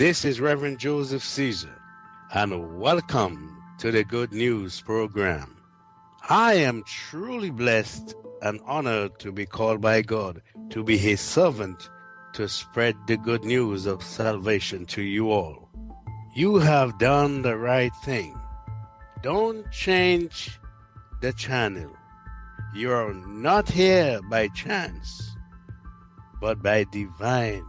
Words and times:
This 0.00 0.24
is 0.24 0.40
Reverend 0.40 0.78
Joseph 0.78 1.22
Caesar, 1.22 1.78
and 2.32 2.80
welcome 2.80 3.62
to 3.76 3.90
the 3.90 4.02
Good 4.02 4.32
News 4.32 4.80
program. 4.80 5.58
I 6.30 6.54
am 6.54 6.84
truly 6.84 7.50
blessed 7.50 8.14
and 8.40 8.62
honored 8.64 9.18
to 9.18 9.30
be 9.30 9.44
called 9.44 9.82
by 9.82 10.00
God 10.00 10.40
to 10.70 10.82
be 10.82 10.96
His 10.96 11.20
servant 11.20 11.90
to 12.32 12.48
spread 12.48 12.96
the 13.06 13.18
good 13.18 13.44
news 13.44 13.84
of 13.84 14.02
salvation 14.02 14.86
to 14.86 15.02
you 15.02 15.30
all. 15.30 15.68
You 16.34 16.56
have 16.56 16.98
done 16.98 17.42
the 17.42 17.58
right 17.58 17.92
thing. 18.02 18.40
Don't 19.22 19.70
change 19.70 20.58
the 21.20 21.34
channel. 21.34 21.94
You 22.74 22.90
are 22.92 23.12
not 23.12 23.68
here 23.68 24.22
by 24.30 24.48
chance, 24.48 25.36
but 26.40 26.62
by 26.62 26.84
divine 26.84 27.66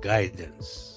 guidance. 0.00 0.89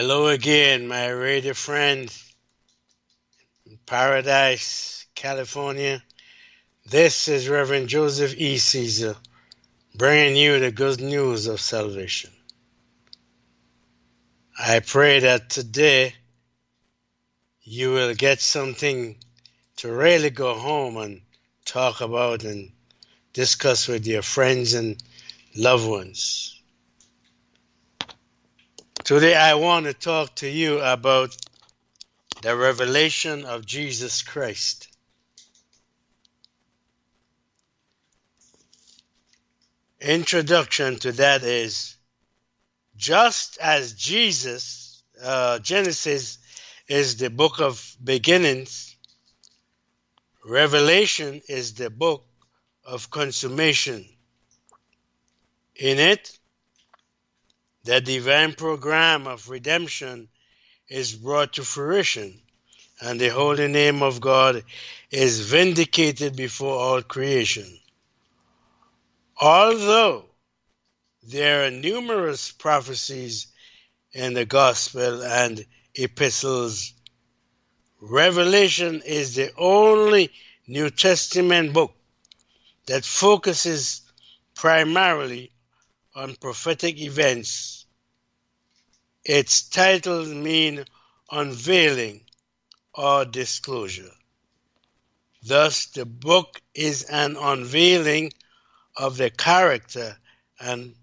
Hello 0.00 0.28
again, 0.28 0.88
my 0.88 1.08
radio 1.08 1.52
friends 1.52 2.34
in 3.66 3.78
Paradise, 3.84 5.04
California. 5.14 6.02
This 6.86 7.28
is 7.28 7.50
Reverend 7.50 7.88
Joseph 7.88 8.34
E. 8.34 8.56
Caesar 8.56 9.14
bringing 9.94 10.36
you 10.36 10.58
the 10.58 10.70
good 10.70 11.02
news 11.02 11.48
of 11.48 11.60
salvation. 11.60 12.30
I 14.58 14.80
pray 14.80 15.18
that 15.20 15.50
today 15.50 16.14
you 17.60 17.92
will 17.92 18.14
get 18.14 18.40
something 18.40 19.18
to 19.76 19.92
really 19.92 20.30
go 20.30 20.54
home 20.54 20.96
and 20.96 21.20
talk 21.66 22.00
about 22.00 22.44
and 22.44 22.72
discuss 23.34 23.86
with 23.86 24.06
your 24.06 24.22
friends 24.22 24.72
and 24.72 24.96
loved 25.54 25.86
ones. 25.86 26.59
Today, 29.10 29.34
I 29.34 29.54
want 29.54 29.86
to 29.86 29.92
talk 29.92 30.36
to 30.36 30.48
you 30.48 30.78
about 30.78 31.36
the 32.42 32.56
revelation 32.56 33.44
of 33.44 33.66
Jesus 33.66 34.22
Christ. 34.22 34.86
Introduction 40.00 41.00
to 41.00 41.10
that 41.10 41.42
is 41.42 41.96
just 42.96 43.58
as 43.58 43.94
Jesus, 43.94 45.02
uh, 45.20 45.58
Genesis 45.58 46.38
is 46.86 47.16
the 47.16 47.30
book 47.30 47.58
of 47.58 47.84
beginnings, 48.04 48.94
Revelation 50.44 51.42
is 51.48 51.74
the 51.74 51.90
book 51.90 52.24
of 52.84 53.10
consummation. 53.10 54.08
In 55.74 55.98
it, 55.98 56.38
the 57.90 58.00
divine 58.00 58.52
program 58.52 59.26
of 59.26 59.48
redemption 59.48 60.28
is 60.88 61.12
brought 61.12 61.54
to 61.54 61.64
fruition, 61.64 62.40
and 63.00 63.20
the 63.20 63.30
holy 63.30 63.66
name 63.66 64.00
of 64.00 64.20
God 64.20 64.62
is 65.10 65.40
vindicated 65.40 66.36
before 66.36 66.78
all 66.78 67.02
creation. 67.02 67.66
Although 69.40 70.26
there 71.24 71.66
are 71.66 71.72
numerous 71.72 72.52
prophecies 72.52 73.48
in 74.12 74.34
the 74.34 74.44
gospel 74.44 75.24
and 75.24 75.66
epistles, 75.96 76.92
Revelation 78.00 79.02
is 79.04 79.34
the 79.34 79.50
only 79.58 80.30
New 80.68 80.90
Testament 80.90 81.72
book 81.72 81.92
that 82.86 83.04
focuses 83.04 84.02
primarily 84.54 85.50
on 86.14 86.36
prophetic 86.36 87.00
events. 87.00 87.79
Its 89.24 89.62
titles 89.62 90.28
mean 90.28 90.84
unveiling 91.30 92.22
or 92.94 93.24
disclosure. 93.24 94.10
Thus, 95.42 95.86
the 95.86 96.04
book 96.04 96.60
is 96.74 97.04
an 97.04 97.36
unveiling 97.36 98.32
of 98.96 99.16
the 99.16 99.30
character 99.30 100.16
and, 100.58 100.94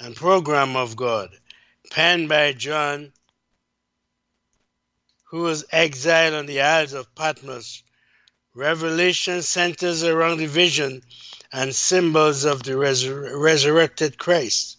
and 0.00 0.14
program 0.16 0.76
of 0.76 0.96
God, 0.96 1.30
penned 1.90 2.28
by 2.28 2.52
John, 2.52 3.12
who 5.24 5.42
was 5.42 5.64
exiled 5.70 6.34
on 6.34 6.46
the 6.46 6.60
Isles 6.60 6.92
of 6.92 7.14
Patmos. 7.14 7.82
Revelation 8.54 9.42
centers 9.42 10.02
around 10.02 10.38
the 10.38 10.46
vision 10.46 11.02
and 11.52 11.74
symbols 11.74 12.44
of 12.44 12.62
the 12.62 12.72
resur- 12.72 13.38
resurrected 13.38 14.18
Christ, 14.18 14.78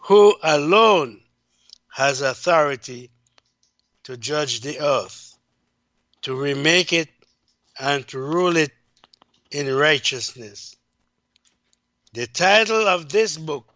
who 0.00 0.34
alone 0.42 1.23
has 1.94 2.22
authority 2.22 3.08
to 4.02 4.16
judge 4.16 4.62
the 4.62 4.80
earth, 4.80 5.38
to 6.22 6.34
remake 6.34 6.92
it, 6.92 7.08
and 7.78 8.06
to 8.08 8.18
rule 8.18 8.56
it 8.56 8.72
in 9.52 9.72
righteousness. 9.72 10.74
The 12.12 12.26
title 12.26 12.88
of 12.88 13.08
this 13.10 13.36
book 13.36 13.72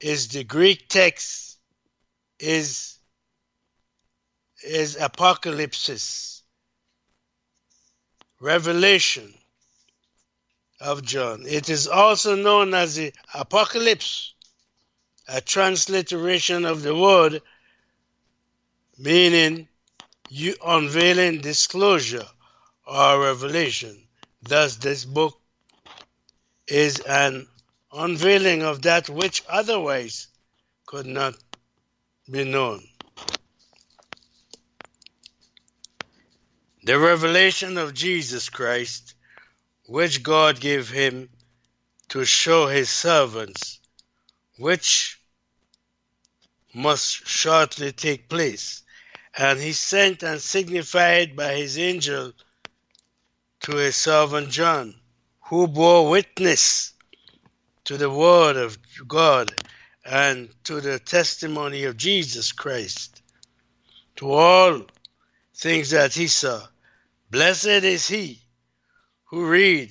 is 0.00 0.26
the 0.28 0.42
Greek 0.42 0.88
text 0.88 1.56
is 2.40 2.98
is 4.64 4.96
Apocalypse, 4.96 6.42
Revelation 8.40 9.32
of 10.80 11.02
John. 11.04 11.44
It 11.46 11.68
is 11.68 11.86
also 11.86 12.34
known 12.34 12.74
as 12.74 12.96
the 12.96 13.12
Apocalypse, 13.34 14.34
a 15.28 15.40
transliteration 15.40 16.64
of 16.64 16.82
the 16.82 16.94
word 16.94 17.42
meaning 18.98 19.68
you 20.28 20.54
unveiling 20.64 21.40
disclosure 21.40 22.26
or 22.86 23.20
revelation. 23.20 23.96
Thus, 24.42 24.76
this 24.76 25.04
book 25.04 25.38
is 26.66 27.00
an 27.00 27.46
unveiling 27.92 28.62
of 28.62 28.82
that 28.82 29.08
which 29.08 29.42
otherwise 29.48 30.28
could 30.86 31.06
not 31.06 31.34
be 32.30 32.44
known. 32.44 32.82
The 36.84 36.98
revelation 36.98 37.78
of 37.78 37.94
Jesus 37.94 38.48
Christ 38.48 39.14
which 39.86 40.22
God 40.22 40.60
gave 40.60 40.88
him 40.88 41.28
to 42.08 42.24
show 42.24 42.66
his 42.66 42.88
servants, 42.88 43.80
which 44.62 45.18
must 46.72 47.26
shortly 47.26 47.90
take 47.90 48.28
place. 48.28 48.82
And 49.36 49.58
he 49.58 49.72
sent 49.72 50.22
and 50.22 50.40
signified 50.40 51.34
by 51.34 51.54
his 51.54 51.76
angel 51.78 52.32
to 53.62 53.76
his 53.76 53.96
servant 53.96 54.50
John, 54.50 54.94
who 55.48 55.66
bore 55.66 56.08
witness 56.08 56.92
to 57.86 57.96
the 57.96 58.08
word 58.08 58.56
of 58.56 58.78
God 59.08 59.50
and 60.04 60.48
to 60.64 60.80
the 60.80 61.00
testimony 61.00 61.82
of 61.82 61.96
Jesus 61.96 62.52
Christ, 62.52 63.20
to 64.16 64.30
all 64.30 64.82
things 65.56 65.90
that 65.90 66.14
he 66.14 66.28
saw. 66.28 66.60
Blessed 67.32 67.82
is 67.96 68.06
he 68.06 68.40
who 69.24 69.44
read 69.44 69.90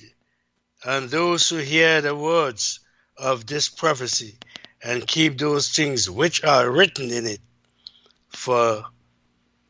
and 0.82 1.10
those 1.10 1.50
who 1.50 1.56
hear 1.56 2.00
the 2.00 2.16
words 2.16 2.80
of 3.18 3.46
this 3.46 3.68
prophecy 3.68 4.38
and 4.82 5.06
keep 5.06 5.38
those 5.38 5.68
things 5.68 6.10
which 6.10 6.42
are 6.44 6.70
written 6.70 7.10
in 7.10 7.26
it, 7.26 7.40
for 8.28 8.84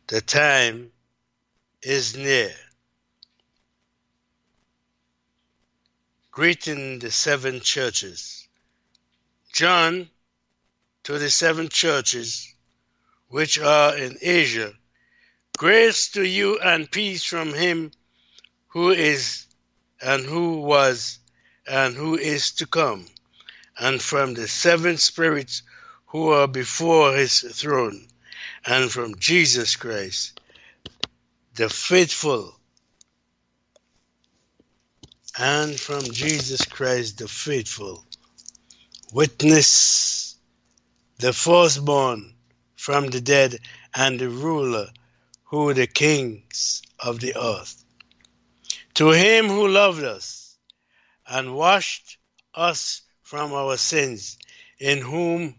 the 0.07 0.21
time 0.21 0.91
is 1.83 2.17
near. 2.17 2.53
Greeting 6.31 6.99
the 6.99 7.11
seven 7.11 7.61
churches. 7.61 8.49
John 9.53 10.09
to 11.05 11.19
the 11.19 11.29
seven 11.29 11.69
churches 11.69 12.55
which 13.29 13.59
are 13.59 13.97
in 13.97 14.17
Asia, 14.21 14.73
grace 15.59 16.11
to 16.13 16.23
you 16.23 16.59
and 16.59 16.91
peace 16.91 17.25
from 17.25 17.53
him 17.53 17.91
who 18.69 18.91
is 18.91 19.47
and 20.01 20.25
who 20.25 20.61
was 20.61 21.19
and 21.67 21.95
who 21.95 22.17
is 22.17 22.53
to 22.53 22.67
come, 22.67 23.07
and 23.79 24.01
from 24.01 24.35
the 24.35 24.49
seven 24.49 24.97
spirits 24.99 25.63
who 26.07 26.29
are 26.29 26.49
before 26.49 27.15
his 27.15 27.41
throne, 27.41 28.07
and 28.67 28.91
from 28.91 29.15
Jesus 29.17 29.77
Christ, 29.77 30.41
the 31.55 31.69
faithful, 31.69 32.55
and 35.39 35.79
from 35.79 36.03
Jesus 36.03 36.65
Christ, 36.65 37.19
the 37.19 37.29
faithful, 37.29 38.05
witness 39.13 40.23
the 41.23 41.33
firstborn 41.33 42.35
from 42.75 43.07
the 43.07 43.21
dead, 43.21 43.57
and 43.95 44.19
the 44.19 44.29
ruler 44.29 44.89
who 45.45 45.69
are 45.69 45.75
the 45.75 45.87
kings 45.87 46.83
of 46.99 47.21
the 47.21 47.37
earth. 47.37 47.85
To 48.95 49.11
him 49.11 49.47
who 49.47 49.69
loved 49.69 50.03
us 50.03 50.59
and 51.29 51.55
washed 51.55 52.19
us 52.55 53.02
from 53.33 53.55
our 53.55 53.79
sins, 53.79 54.37
in 54.79 54.99
whom 54.99 55.55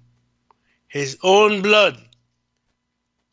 his 0.88 1.18
own 1.24 1.64
blood 1.64 1.98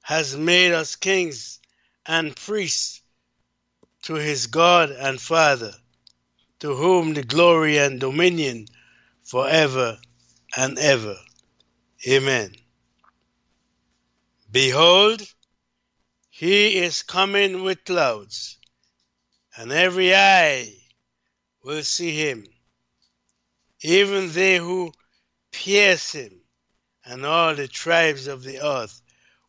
has 0.01 0.35
made 0.35 0.73
us 0.73 0.97
kings 0.97 1.61
and 2.07 2.35
priests 2.35 3.03
to 4.03 4.15
his 4.15 4.47
God 4.47 4.89
and 4.93 5.21
Father, 5.21 5.75
to 6.61 6.75
whom 6.75 7.13
the 7.13 7.23
glory 7.23 7.77
and 7.77 8.01
dominion 8.01 8.65
forever 9.25 9.99
and 10.57 10.79
ever. 10.79 11.17
Amen. 12.09 12.55
Behold, 14.51 15.21
he 16.31 16.79
is 16.79 17.03
coming 17.03 17.63
with 17.63 17.85
clouds, 17.85 18.57
and 19.55 19.71
every 19.71 20.15
eye 20.15 20.73
will 21.63 21.83
see 21.83 22.17
him, 22.17 22.47
even 23.83 24.31
they 24.33 24.57
who 24.57 24.93
pierce 25.53 26.13
him, 26.13 26.33
and 27.05 27.25
all 27.25 27.55
the 27.55 27.69
tribes 27.69 28.27
of 28.27 28.43
the 28.43 28.65
earth 28.65 29.01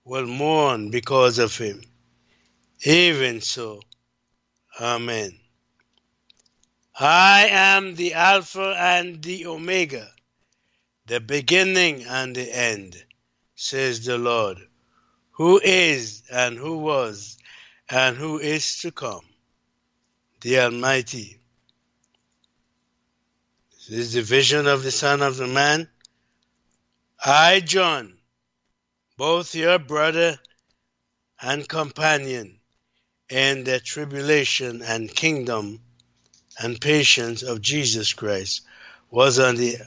will 0.03 0.25
mourn 0.25 0.89
because 0.89 1.39
of 1.39 1.57
him. 1.57 1.81
Even 2.83 3.41
so, 3.41 3.81
Amen. 4.79 5.37
I 6.99 7.47
am 7.49 7.95
the 7.95 8.13
Alpha 8.13 8.75
and 8.77 9.21
the 9.21 9.47
Omega, 9.47 10.09
the 11.05 11.19
beginning 11.19 12.03
and 12.03 12.35
the 12.35 12.55
end, 12.55 13.03
says 13.55 14.05
the 14.05 14.17
Lord 14.17 14.67
who 15.41 15.59
is 15.63 16.21
and 16.31 16.55
who 16.55 16.77
was 16.77 17.35
and 17.89 18.15
who 18.15 18.37
is 18.37 18.77
to 18.81 18.91
come, 18.91 19.25
the 20.41 20.59
Almighty. 20.59 21.40
This 23.89 23.97
is 23.97 24.13
the 24.13 24.21
vision 24.21 24.67
of 24.67 24.83
the 24.83 24.91
Son 24.91 25.23
of 25.23 25.37
the 25.37 25.47
Man. 25.47 25.89
I, 27.25 27.61
John, 27.61 28.13
both 29.17 29.55
your 29.55 29.79
brother 29.79 30.37
and 31.41 31.67
companion 31.67 32.59
in 33.27 33.63
the 33.63 33.79
tribulation 33.79 34.83
and 34.83 35.09
kingdom 35.09 35.81
and 36.59 36.79
patience 36.79 37.41
of 37.41 37.59
Jesus 37.59 38.13
Christ, 38.13 38.61
was 39.09 39.39
on 39.39 39.55
the 39.55 39.77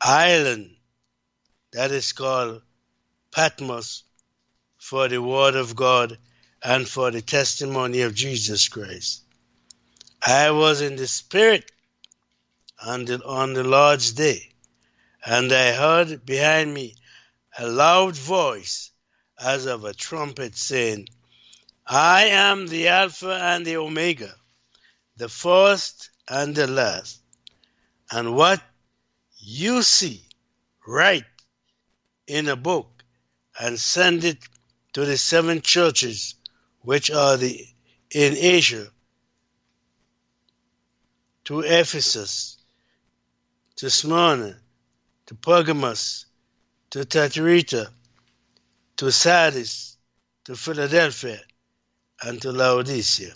island 0.00 0.74
that 1.72 1.90
is 1.90 2.12
called 2.12 2.62
Patmos 3.30 4.04
for 4.78 5.06
the 5.08 5.20
Word 5.20 5.54
of 5.54 5.76
God 5.76 6.16
and 6.62 6.88
for 6.88 7.10
the 7.10 7.20
testimony 7.20 8.00
of 8.02 8.14
Jesus 8.14 8.68
Christ. 8.68 9.22
I 10.26 10.52
was 10.52 10.80
in 10.80 10.96
the 10.96 11.06
Spirit 11.06 11.70
on 12.84 13.04
the, 13.04 13.24
on 13.24 13.54
the 13.54 13.64
Lord's 13.64 14.12
day, 14.12 14.50
and 15.24 15.52
I 15.52 15.72
heard 15.72 16.26
behind 16.26 16.72
me 16.72 16.94
a 17.58 17.66
loud 17.66 18.16
voice 18.16 18.90
as 19.40 19.66
of 19.66 19.84
a 19.84 19.94
trumpet 19.94 20.56
saying, 20.56 21.08
I 21.86 22.26
am 22.26 22.66
the 22.66 22.88
Alpha 22.88 23.32
and 23.32 23.64
the 23.64 23.76
Omega, 23.76 24.34
the 25.16 25.28
first 25.28 26.10
and 26.28 26.54
the 26.54 26.66
last. 26.66 27.20
And 28.10 28.34
what 28.34 28.62
you 29.38 29.82
see, 29.82 30.22
write 30.86 31.24
in 32.26 32.48
a 32.48 32.56
book 32.56 33.04
and 33.58 33.78
send 33.78 34.24
it 34.24 34.38
to 34.94 35.04
the 35.04 35.18
seven 35.18 35.60
churches 35.60 36.34
which 36.80 37.10
are 37.10 37.36
the 37.36 37.66
in 38.10 38.36
Asia, 38.36 38.86
to 41.44 41.60
Ephesus, 41.60 42.53
to 43.76 43.90
Smyrna, 43.90 44.60
to 45.26 45.34
Pergamos, 45.34 46.26
to 46.90 47.04
Thyatira, 47.04 47.88
to 48.96 49.10
Sardis, 49.10 49.96
to 50.44 50.54
Philadelphia, 50.54 51.40
and 52.22 52.40
to 52.42 52.52
Laodicea. 52.52 53.34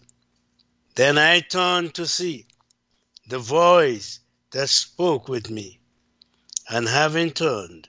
Then 0.94 1.18
I 1.18 1.40
turned 1.40 1.94
to 1.94 2.06
see 2.06 2.46
the 3.26 3.38
voice 3.38 4.20
that 4.52 4.68
spoke 4.68 5.28
with 5.28 5.50
me, 5.50 5.80
and 6.68 6.88
having 6.88 7.32
turned, 7.32 7.88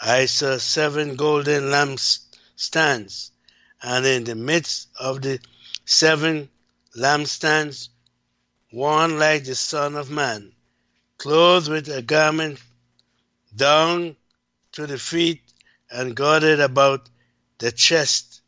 I 0.00 0.26
saw 0.26 0.58
seven 0.58 1.16
golden 1.16 1.70
lamps 1.70 2.20
stands, 2.56 3.30
and 3.82 4.06
in 4.06 4.24
the 4.24 4.34
midst 4.34 4.88
of 4.98 5.20
the 5.20 5.38
seven 5.84 6.48
lampstands, 6.96 7.90
one 8.70 9.18
like 9.18 9.44
the 9.44 9.54
Son 9.54 9.96
of 9.96 10.10
Man, 10.10 10.53
clothed 11.18 11.68
with 11.68 11.88
a 11.88 12.02
garment 12.02 12.60
down 13.54 14.16
to 14.72 14.86
the 14.86 14.98
feet 14.98 15.42
and 15.90 16.16
girded 16.16 16.60
about 16.60 17.08
the 17.58 17.72
chest 17.72 18.40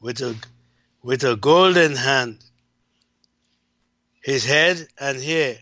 with 0.00 0.20
a, 0.20 0.36
with 1.02 1.24
a 1.24 1.36
golden 1.36 1.96
hand. 1.96 2.38
His 4.22 4.44
head 4.44 4.86
and 4.98 5.20
hair 5.20 5.58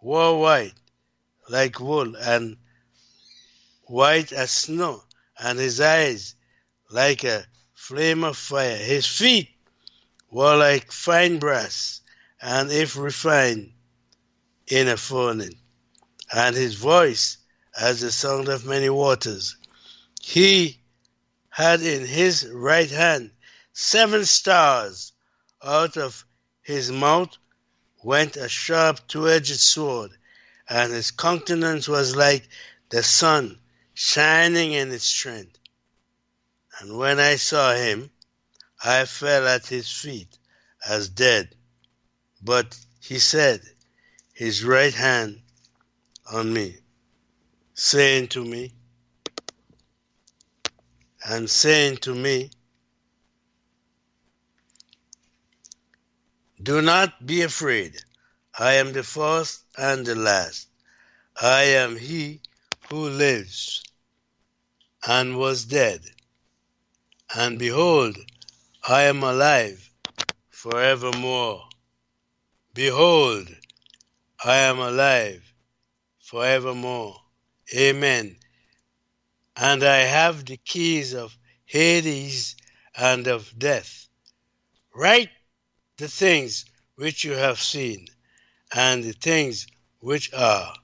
were 0.00 0.36
white 0.36 0.74
like 1.48 1.80
wool 1.80 2.14
and 2.16 2.56
white 3.84 4.32
as 4.32 4.50
snow, 4.50 5.02
and 5.38 5.58
his 5.58 5.80
eyes 5.80 6.34
like 6.90 7.24
a 7.24 7.46
flame 7.74 8.24
of 8.24 8.36
fire. 8.36 8.76
His 8.76 9.06
feet 9.06 9.48
were 10.30 10.56
like 10.56 10.92
fine 10.92 11.38
brass, 11.38 12.00
and 12.40 12.70
if 12.70 12.96
refined 12.96 13.72
in 14.66 14.88
a 14.88 14.96
furnace, 14.96 15.54
and 16.32 16.54
his 16.54 16.74
voice 16.74 17.38
as 17.78 18.00
the 18.00 18.12
sound 18.12 18.48
of 18.48 18.66
many 18.66 18.90
waters. 18.90 19.56
He 20.20 20.80
had 21.48 21.80
in 21.80 22.06
his 22.06 22.46
right 22.46 22.90
hand 22.90 23.30
seven 23.72 24.24
stars. 24.24 25.12
Out 25.62 25.96
of 25.96 26.24
his 26.62 26.92
mouth 26.92 27.36
went 28.02 28.36
a 28.36 28.48
sharp 28.48 29.06
two 29.08 29.28
edged 29.28 29.58
sword, 29.58 30.12
and 30.68 30.92
his 30.92 31.10
countenance 31.10 31.88
was 31.88 32.14
like 32.14 32.48
the 32.90 33.02
sun 33.02 33.58
shining 33.94 34.72
in 34.72 34.92
its 34.92 35.04
strength. 35.04 35.58
And 36.78 36.96
when 36.96 37.18
I 37.18 37.36
saw 37.36 37.74
him, 37.74 38.10
I 38.82 39.04
fell 39.06 39.48
at 39.48 39.66
his 39.66 39.90
feet 39.90 40.38
as 40.86 41.08
dead. 41.08 41.54
But 42.40 42.78
he 43.00 43.18
said, 43.18 43.60
his 44.32 44.62
right 44.62 44.94
hand 44.94 45.42
on 46.32 46.52
me, 46.52 46.76
saying 47.74 48.28
to 48.28 48.44
me, 48.44 48.72
and 51.24 51.48
saying 51.48 51.96
to 51.98 52.14
me, 52.14 52.50
Do 56.62 56.82
not 56.82 57.26
be 57.26 57.42
afraid. 57.42 57.96
I 58.58 58.74
am 58.74 58.92
the 58.92 59.02
first 59.02 59.64
and 59.76 60.04
the 60.04 60.14
last. 60.14 60.68
I 61.40 61.62
am 61.62 61.96
he 61.96 62.40
who 62.90 63.08
lives 63.08 63.82
and 65.06 65.38
was 65.38 65.64
dead 65.64 66.00
and 67.34 67.58
behold, 67.58 68.16
I 68.88 69.02
am 69.02 69.22
alive 69.22 69.90
forevermore. 70.48 71.68
Behold, 72.72 73.48
I 74.42 74.56
am 74.56 74.78
alive 74.78 75.47
forevermore. 76.28 77.16
Amen. 77.74 78.36
And 79.56 79.82
I 79.82 79.98
have 79.98 80.44
the 80.44 80.58
keys 80.58 81.14
of 81.14 81.36
Hades 81.64 82.54
and 82.94 83.26
of 83.26 83.58
death. 83.58 84.08
Write 84.94 85.30
the 85.96 86.08
things 86.08 86.66
which 86.96 87.24
you 87.24 87.32
have 87.32 87.60
seen, 87.60 88.08
and 88.72 89.02
the 89.02 89.12
things 89.12 89.66
which 90.00 90.32
are, 90.34 90.74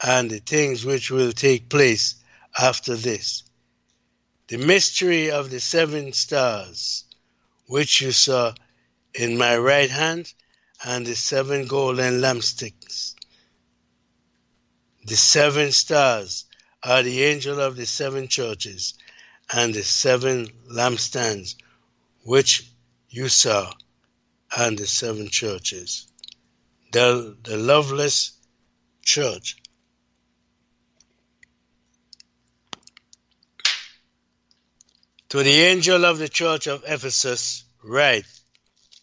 and 0.00 0.28
the 0.28 0.40
things 0.40 0.84
which 0.84 1.10
will 1.10 1.32
take 1.32 1.68
place 1.68 2.16
after 2.58 2.96
this 2.96 3.44
the 4.48 4.58
mystery 4.58 5.30
of 5.30 5.50
the 5.50 5.58
seven 5.58 6.12
stars, 6.12 7.04
which 7.66 8.02
you 8.02 8.12
saw 8.12 8.52
in 9.14 9.38
my 9.38 9.56
right 9.56 9.90
hand, 9.90 10.32
and 10.84 11.06
the 11.06 11.14
seven 11.14 11.66
golden 11.66 12.20
lampsticks. 12.20 13.13
The 15.04 15.16
seven 15.16 15.72
stars 15.72 16.46
are 16.82 17.02
the 17.02 17.22
angel 17.24 17.60
of 17.60 17.76
the 17.76 17.86
seven 17.86 18.28
churches, 18.28 18.94
and 19.52 19.74
the 19.74 19.84
seven 19.84 20.48
lampstands, 20.70 21.56
which 22.22 22.68
you 23.10 23.28
saw, 23.28 23.72
and 24.56 24.78
the 24.78 24.86
seven 24.86 25.28
churches. 25.28 26.06
The, 26.92 27.36
the 27.42 27.56
loveless 27.56 28.32
church 29.02 29.56
To 35.34 35.42
the 35.42 35.62
angel 35.62 36.04
of 36.04 36.18
the 36.18 36.28
church 36.28 36.68
of 36.68 36.84
Ephesus, 36.86 37.64
write 37.82 38.24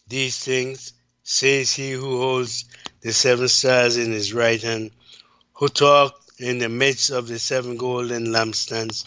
these 0.08 0.38
things, 0.38 0.94
says 1.22 1.74
he 1.74 1.90
who 1.90 2.22
holds 2.22 2.64
the 3.02 3.12
seven 3.12 3.48
stars 3.48 3.98
in 3.98 4.12
his 4.12 4.32
right 4.32 4.62
hand, 4.62 4.92
who 5.62 5.68
talked 5.68 6.40
in 6.40 6.58
the 6.58 6.68
midst 6.68 7.10
of 7.10 7.28
the 7.28 7.38
seven 7.38 7.76
golden 7.76 8.26
lampstands. 8.26 9.06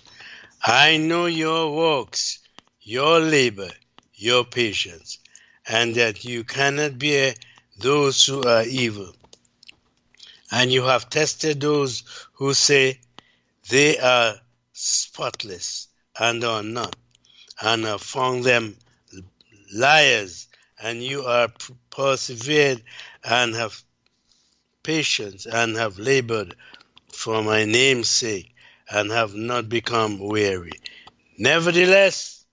I 0.64 0.96
know 0.96 1.26
your 1.26 1.76
works, 1.76 2.40
your 2.80 3.20
labor, 3.20 3.72
your 4.14 4.46
patience, 4.46 5.20
and 5.68 5.96
that 5.96 6.24
you 6.24 6.46
cannot 6.46 6.98
bear 6.98 7.34
those 7.80 8.26
who 8.26 8.42
are 8.44 8.64
evil. 8.64 9.12
And 10.50 10.72
you 10.72 10.84
have 10.84 11.10
tested 11.10 11.60
those 11.60 12.04
who 12.32 12.54
say 12.54 13.02
they 13.70 14.00
are 14.00 14.36
spotless 14.72 15.90
and 16.18 16.42
are 16.46 16.64
not, 16.64 16.96
and 17.62 17.84
have 17.84 18.02
found 18.02 18.46
them 18.46 18.78
liars, 19.74 20.48
and 20.82 21.04
you 21.04 21.24
are 21.24 21.50
persevered 21.90 22.82
and 23.26 23.54
have 23.56 23.84
patience 24.86 25.48
and 25.48 25.76
have 25.76 25.98
labored 25.98 26.56
for 27.12 27.44
my 27.44 27.66
name's 27.66 28.08
sake 28.08 28.54
and 28.90 29.12
have 29.12 29.34
not 29.34 29.68
become 29.68 30.20
weary. 30.20 30.80
Nevertheless, 31.40 32.46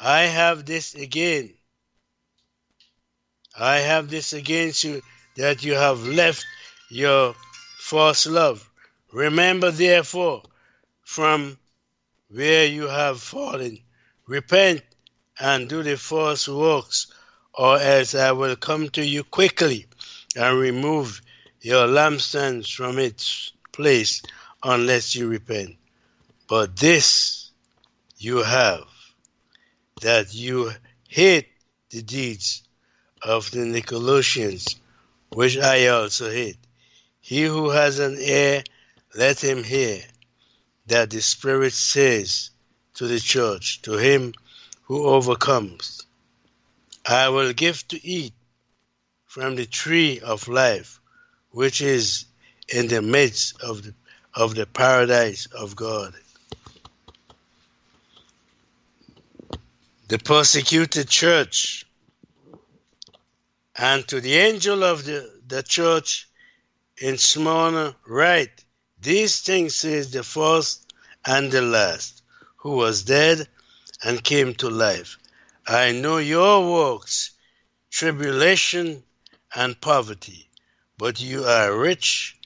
I 0.00 0.22
have 0.22 0.64
this 0.64 0.94
again. 0.94 1.52
I 3.58 3.78
have 3.78 4.08
this 4.08 4.32
against 4.32 4.84
you 4.84 5.02
that 5.36 5.62
you 5.62 5.74
have 5.74 6.02
left 6.06 6.44
your 6.90 7.34
first 7.78 8.26
love. 8.26 8.68
Remember 9.12 9.70
therefore 9.70 10.42
from 11.02 11.58
where 12.28 12.66
you 12.66 12.88
have 12.88 13.20
fallen, 13.20 13.78
repent 14.26 14.82
and 15.38 15.68
do 15.68 15.82
the 15.82 15.96
first 15.96 16.48
works, 16.48 17.12
or 17.52 17.78
else 17.78 18.14
I 18.14 18.32
will 18.32 18.56
come 18.56 18.88
to 18.90 19.04
you 19.04 19.22
quickly 19.22 19.86
and 20.34 20.58
remove 20.58 21.20
your 21.66 21.88
lampstands 21.88 22.72
from 22.72 22.96
its 22.96 23.50
place 23.72 24.22
unless 24.62 25.16
you 25.16 25.26
repent. 25.26 25.74
But 26.46 26.76
this 26.76 27.50
you 28.18 28.44
have, 28.44 28.84
that 30.00 30.32
you 30.32 30.70
hate 31.08 31.48
the 31.90 32.02
deeds 32.02 32.62
of 33.20 33.50
the 33.50 33.64
Nicolaitans, 33.66 34.76
which 35.30 35.58
I 35.58 35.88
also 35.88 36.30
hate. 36.30 36.58
He 37.20 37.42
who 37.42 37.70
has 37.70 37.98
an 37.98 38.16
ear, 38.20 38.62
let 39.16 39.42
him 39.42 39.64
hear 39.64 40.02
that 40.86 41.10
the 41.10 41.20
Spirit 41.20 41.72
says 41.72 42.50
to 42.94 43.08
the 43.08 43.18
church, 43.18 43.82
to 43.82 43.94
him 43.94 44.34
who 44.84 45.04
overcomes, 45.04 46.06
I 47.04 47.30
will 47.30 47.52
give 47.52 47.88
to 47.88 48.06
eat 48.06 48.34
from 49.24 49.56
the 49.56 49.66
tree 49.66 50.20
of 50.20 50.46
life, 50.46 51.00
which 51.56 51.80
is 51.80 52.26
in 52.68 52.86
the 52.88 53.00
midst 53.00 53.62
of 53.62 53.82
the, 53.82 53.94
of 54.34 54.54
the 54.54 54.66
paradise 54.66 55.46
of 55.46 55.74
God. 55.74 56.12
The 60.08 60.18
persecuted 60.18 61.08
church 61.08 61.86
and 63.74 64.06
to 64.08 64.20
the 64.20 64.34
angel 64.34 64.84
of 64.84 65.06
the, 65.06 65.32
the 65.46 65.62
church 65.62 66.28
in 67.00 67.16
Smyrna 67.16 67.96
write, 68.06 68.62
These 69.00 69.40
things 69.40 69.76
says 69.76 70.10
the 70.10 70.24
first 70.24 70.92
and 71.24 71.50
the 71.50 71.62
last, 71.62 72.22
who 72.56 72.72
was 72.72 73.02
dead 73.02 73.48
and 74.04 74.22
came 74.22 74.52
to 74.56 74.68
life. 74.68 75.16
I 75.66 75.92
know 75.92 76.18
your 76.18 76.70
works, 76.70 77.30
tribulation 77.90 79.02
and 79.54 79.80
poverty, 79.80 80.46
but 80.98 81.20
you 81.20 81.44
are 81.44 81.76
rich, 81.76 82.36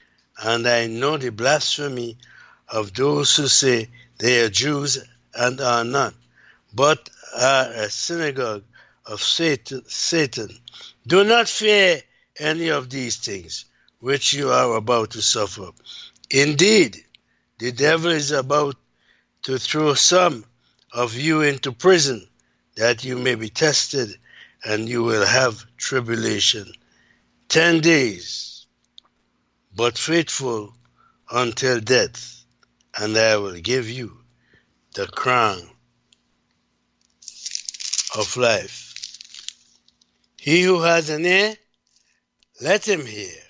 and 0.43 0.67
I 0.67 0.87
know 0.87 1.17
the 1.17 1.31
blasphemy 1.31 2.19
of 2.69 2.93
those 2.95 3.37
who 3.37 3.49
say 3.49 3.89
they 4.19 4.45
are 4.45 4.49
Jews 4.49 4.99
and 5.35 5.61
are 5.61 5.85
not, 5.85 6.15
but 6.75 7.09
are 7.37 7.71
a 7.71 7.91
synagogue 7.91 8.65
of 9.07 9.23
Satan. 9.23 10.49
Do 11.07 11.25
not 11.25 11.49
fear 11.49 12.01
any 12.39 12.69
of 12.69 12.91
these 12.91 13.17
things 13.17 13.67
which 14.01 14.33
you 14.33 14.51
are 14.51 14.77
about 14.77 15.11
to 15.11 15.23
suffer. 15.23 15.71
Indeed, 16.31 16.97
the 17.59 17.73
devil 17.73 18.11
is 18.11 18.31
about 18.31 18.77
to 19.43 19.59
throw 19.59 19.95
some 19.95 20.45
of 20.93 21.15
you 21.15 21.43
into 21.43 21.73
prison, 21.73 22.27
that 22.77 23.05
you 23.05 23.19
may 23.19 23.35
be 23.35 23.49
tested, 23.49 24.17
and 24.65 24.89
you 24.89 25.03
will 25.03 25.25
have 25.25 25.65
tribulation. 25.77 26.73
Ten 27.51 27.81
days, 27.81 28.67
but 29.75 29.99
faithful 29.99 30.73
until 31.31 31.81
death, 31.81 32.45
and 32.97 33.17
I 33.19 33.37
will 33.37 33.61
give 33.61 33.91
you 33.91 34.19
the 34.95 35.07
crown 35.07 35.61
of 38.17 38.37
life. 38.37 38.95
He 40.39 40.63
who 40.63 40.81
has 40.81 41.11
an 41.11 41.27
ear, 41.27 41.57
let 42.63 42.89
him 42.89 43.05
hear 43.05 43.43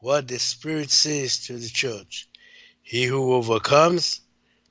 what 0.00 0.28
the 0.28 0.38
Spirit 0.38 0.90
says 0.90 1.46
to 1.46 1.56
the 1.56 1.70
church. 1.70 2.28
He 2.82 3.04
who 3.04 3.32
overcomes 3.34 4.20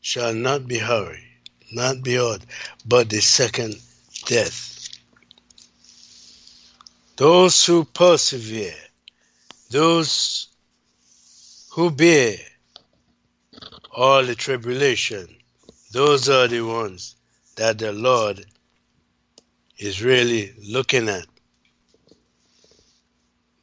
shall 0.01 0.33
not 0.33 0.67
be 0.67 0.77
hurried 0.77 1.33
not 1.73 2.03
beyond, 2.03 2.45
but 2.85 3.09
the 3.09 3.21
second 3.21 3.75
death. 4.25 4.73
Those 7.15 7.63
who 7.65 7.86
persevere, 7.86 8.75
those 9.70 10.48
who 11.72 11.91
bear 11.91 12.38
all 13.91 14.24
the 14.24 14.34
tribulation, 14.34 15.27
those 15.91 16.27
are 16.27 16.48
the 16.48 16.62
ones 16.62 17.15
that 17.55 17.77
the 17.77 17.91
Lord 17.91 18.43
is 19.77 20.01
really 20.01 20.53
looking 20.67 21.08
at. 21.08 21.27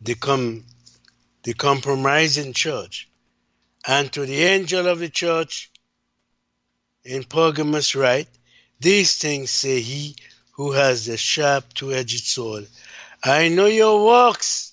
The, 0.01 0.15
com- 0.15 0.65
the 1.43 1.55
compromising 1.55 2.53
church. 2.53 3.09
And 3.85 4.13
to 4.13 4.27
the 4.27 4.43
angel 4.45 4.87
of 4.87 5.01
the 5.01 5.09
church, 5.09 5.71
in 7.05 7.25
Pergamos 7.25 7.97
write, 7.97 8.29
These 8.79 9.19
things 9.19 9.51
say 9.51 9.81
he 9.81 10.15
who 10.53 10.73
has 10.73 11.07
the 11.07 11.17
sharp 11.17 11.73
two 11.75 11.93
edged 11.93 12.27
sword. 12.27 12.69
I 13.23 13.49
know 13.49 13.67
your 13.67 14.07
works 14.07 14.73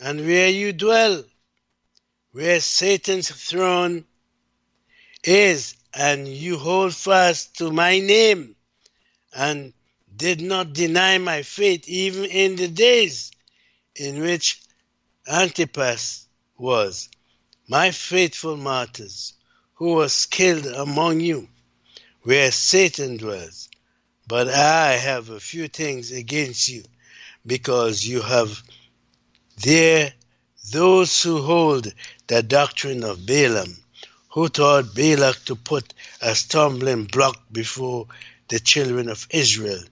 and 0.00 0.20
where 0.26 0.48
you 0.48 0.72
dwell, 0.72 1.24
where 2.32 2.60
Satan's 2.60 3.30
throne 3.30 4.04
is, 5.22 5.76
and 5.92 6.26
you 6.26 6.58
hold 6.58 6.94
fast 6.94 7.58
to 7.58 7.70
my 7.70 8.00
name, 8.00 8.56
and 9.32 9.72
did 10.16 10.40
not 10.40 10.72
deny 10.72 11.18
my 11.18 11.42
faith 11.42 11.88
even 11.88 12.24
in 12.24 12.56
the 12.56 12.68
days 12.68 13.30
in 13.94 14.20
which 14.20 14.60
Antipas 15.26 16.26
was, 16.58 17.08
my 17.68 17.92
faithful 17.92 18.56
martyrs 18.56 19.34
who 19.74 19.94
was 19.94 20.26
killed 20.26 20.66
among 20.66 21.20
you, 21.20 21.48
where 22.22 22.50
Satan 22.50 23.16
dwells. 23.16 23.68
But 24.26 24.48
I 24.48 24.92
have 24.92 25.30
a 25.30 25.38
few 25.38 25.68
things 25.68 26.10
against 26.10 26.68
you, 26.68 26.82
because 27.46 28.06
you 28.06 28.22
have 28.22 28.62
there 29.62 30.12
those 30.72 31.22
who 31.22 31.42
hold 31.42 31.92
the 32.26 32.42
doctrine 32.42 33.04
of 33.04 33.26
Balaam, 33.26 33.76
who 34.30 34.48
taught 34.48 34.94
Balak 34.94 35.44
to 35.44 35.54
put 35.54 35.94
a 36.20 36.34
stumbling 36.34 37.04
block 37.04 37.42
before 37.52 38.06
the 38.48 38.58
children 38.58 39.08
of 39.08 39.26
Israel, 39.30 39.82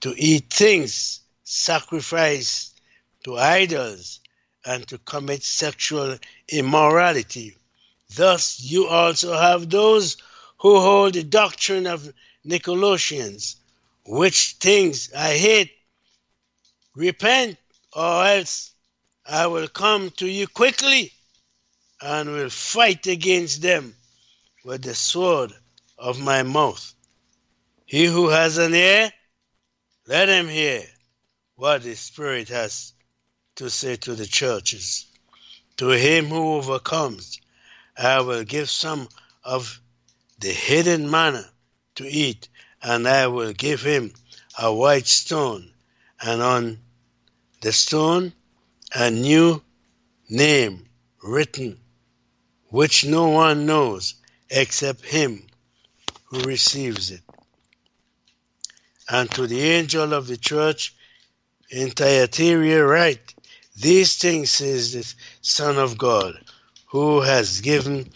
to 0.00 0.14
eat 0.16 0.50
things 0.50 1.20
sacrificed 1.44 2.80
to 3.24 3.36
idols, 3.36 4.20
and 4.64 4.86
to 4.88 4.98
commit 4.98 5.42
sexual 5.42 6.18
immorality 6.48 7.56
Thus 8.14 8.60
you 8.60 8.88
also 8.88 9.36
have 9.36 9.70
those 9.70 10.16
who 10.58 10.80
hold 10.80 11.14
the 11.14 11.22
doctrine 11.22 11.86
of 11.86 12.12
Nicolaitans, 12.44 13.54
which 14.04 14.56
things 14.60 15.12
I 15.12 15.36
hate. 15.36 15.70
Repent, 16.94 17.56
or 17.92 18.24
else 18.26 18.72
I 19.24 19.46
will 19.46 19.68
come 19.68 20.10
to 20.12 20.26
you 20.26 20.48
quickly 20.48 21.12
and 22.00 22.32
will 22.32 22.50
fight 22.50 23.06
against 23.06 23.62
them 23.62 23.94
with 24.64 24.82
the 24.82 24.94
sword 24.94 25.52
of 25.98 26.18
my 26.18 26.42
mouth. 26.42 26.94
He 27.86 28.06
who 28.06 28.28
has 28.28 28.58
an 28.58 28.74
ear, 28.74 29.12
let 30.06 30.28
him 30.28 30.48
hear 30.48 30.84
what 31.56 31.82
the 31.82 31.94
Spirit 31.94 32.48
has 32.48 32.92
to 33.56 33.70
say 33.70 33.96
to 33.96 34.14
the 34.14 34.26
churches. 34.26 35.06
To 35.76 35.88
him 35.90 36.26
who 36.26 36.54
overcomes, 36.54 37.40
I 37.96 38.20
will 38.20 38.44
give 38.44 38.70
some 38.70 39.08
of 39.44 39.80
the 40.38 40.52
hidden 40.52 41.10
manna 41.10 41.50
to 41.96 42.06
eat, 42.06 42.48
and 42.82 43.06
I 43.06 43.26
will 43.26 43.52
give 43.52 43.82
him 43.82 44.12
a 44.58 44.72
white 44.72 45.06
stone, 45.06 45.72
and 46.22 46.42
on 46.42 46.78
the 47.62 47.72
stone 47.72 48.32
a 48.94 49.10
new 49.10 49.62
name 50.28 50.84
written, 51.22 51.78
which 52.68 53.04
no 53.04 53.28
one 53.28 53.66
knows 53.66 54.14
except 54.48 55.04
him 55.04 55.46
who 56.24 56.40
receives 56.42 57.10
it. 57.10 57.22
And 59.08 59.30
to 59.32 59.46
the 59.46 59.60
angel 59.60 60.12
of 60.12 60.26
the 60.26 60.36
church 60.36 60.94
in 61.70 61.90
Thyatira 61.90 62.84
write, 62.84 63.34
These 63.76 64.16
things 64.16 64.50
says 64.50 64.92
the 64.92 65.14
Son 65.42 65.78
of 65.78 65.98
God, 65.98 66.34
who 66.86 67.20
has 67.20 67.60
given 67.60 68.10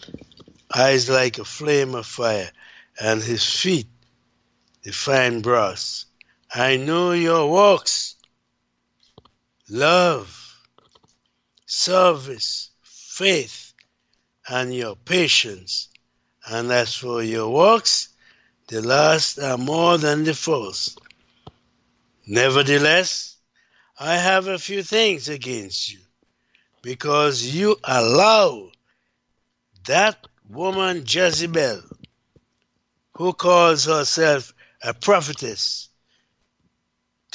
eyes 0.73 1.09
like 1.09 1.37
a 1.37 1.45
flame 1.45 1.95
of 1.95 2.05
fire, 2.05 2.49
and 2.99 3.21
his 3.21 3.43
feet 3.43 3.87
the 4.83 4.91
fine 4.91 5.41
brass. 5.41 6.04
I 6.57 6.77
know 6.77 7.11
your 7.11 7.51
works, 7.51 8.15
love, 9.69 10.55
service, 11.65 12.69
faith, 12.81 13.73
and 14.47 14.73
your 14.73 14.95
patience. 14.95 15.89
And 16.47 16.71
as 16.71 16.95
for 16.95 17.21
your 17.21 17.49
works, 17.49 18.07
the 18.69 18.81
last 18.81 19.37
are 19.37 19.57
more 19.57 19.97
than 19.97 20.23
the 20.23 20.33
first. 20.33 20.97
Nevertheless, 22.25 23.35
I 23.99 24.15
have 24.15 24.47
a 24.47 24.57
few 24.57 24.81
things 24.81 25.27
against 25.27 25.91
you, 25.91 25.99
because 26.81 27.43
you 27.43 27.75
allow 27.83 28.69
that 29.87 30.25
woman 30.49 31.03
Jezebel, 31.05 31.81
who 33.15 33.33
calls 33.33 33.83
herself 33.83 34.53
a 34.81 34.93
prophetess, 34.93 35.89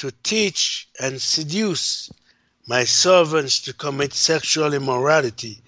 to 0.01 0.11
teach 0.23 0.89
and 0.99 1.21
seduce 1.21 2.09
my 2.67 2.83
servants 2.83 3.59
to 3.59 3.71
commit 3.71 4.11
sexual 4.15 4.73
immorality 4.73 5.61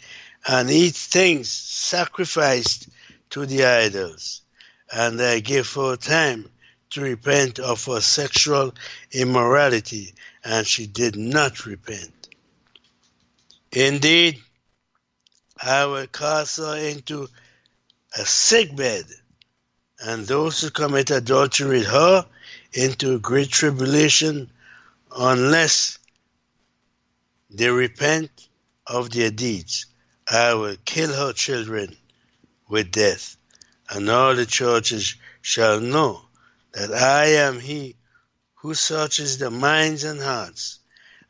and 0.48 0.72
eat 0.72 0.96
things 0.96 1.52
sacrificed 1.52 2.90
to 3.30 3.46
the 3.46 3.63
idols. 3.63 4.42
And 4.92 5.22
I 5.22 5.40
gave 5.40 5.72
her 5.74 5.98
time 5.98 6.50
to 6.90 7.02
repent 7.02 7.60
of 7.60 7.86
her 7.86 8.02
sexual 8.02 8.74
immorality, 9.12 10.16
and 10.44 10.66
she 10.66 10.88
did 10.88 11.16
not 11.16 11.68
repent. 11.68 12.30
Indeed, 13.72 14.42
I 15.62 15.86
will 15.86 16.08
cast 16.08 16.58
her 16.58 16.75
into 16.75 17.30
a 18.18 18.25
sick 18.25 18.75
bed, 18.75 19.06
and 20.00 20.25
those 20.25 20.62
who 20.62 20.72
commit 20.72 21.12
adultery 21.12 21.78
with 21.80 21.88
her 21.88 22.25
into 22.74 23.20
great 23.20 23.50
tribulation, 23.50 24.51
unless 25.15 26.00
they 27.50 27.70
repent 27.70 28.50
of 28.88 29.12
their 29.12 29.32
deeds. 29.32 29.86
I 30.27 30.53
will 30.56 30.75
kill 30.86 31.13
her 31.13 31.34
children 31.34 31.96
with 32.68 32.92
death, 32.92 33.38
and 33.89 34.10
all 34.10 34.36
the 34.36 34.46
churches 34.46 35.15
shall 35.42 35.80
know 35.80 36.25
that 36.74 36.92
I 36.92 37.25
am 37.25 37.60
he 37.60 37.96
who 38.56 38.74
searches 38.74 39.38
the 39.38 39.51
minds 39.51 40.03
and 40.03 40.20
hearts, 40.20 40.80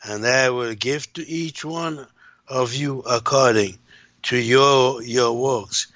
and 0.04 0.26
I 0.26 0.50
will 0.52 0.76
give 0.76 1.12
to 1.14 1.28
each 1.28 1.66
one 1.66 2.08
of 2.48 2.74
you 2.74 3.00
according 3.00 3.80
to 4.24 4.38
your 4.38 5.02
your 5.02 5.34
works. 5.34 5.88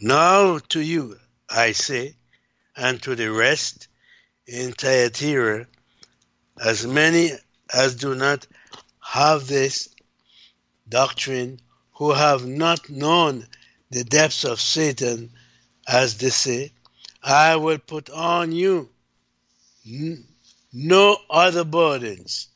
Now 0.00 0.58
to 0.70 0.80
you 0.80 1.18
I 1.48 1.72
say, 1.72 2.16
and 2.76 3.00
to 3.02 3.14
the 3.14 3.30
rest 3.30 3.88
in 4.46 4.72
Thyatira, 4.72 5.66
as 6.62 6.86
many 6.86 7.32
as 7.72 7.94
do 7.96 8.14
not 8.14 8.46
have 9.00 9.46
this 9.46 9.88
doctrine, 10.88 11.60
who 11.94 12.12
have 12.12 12.46
not 12.46 12.90
known 12.90 13.46
the 13.90 14.04
depths 14.04 14.44
of 14.44 14.60
Satan, 14.60 15.32
as 15.86 16.18
they 16.18 16.30
say, 16.30 16.72
I 17.22 17.56
will 17.56 17.78
put 17.78 18.10
on 18.10 18.52
you 18.52 18.88
no 20.72 21.16
other 21.30 21.64
burdens, 21.64 22.48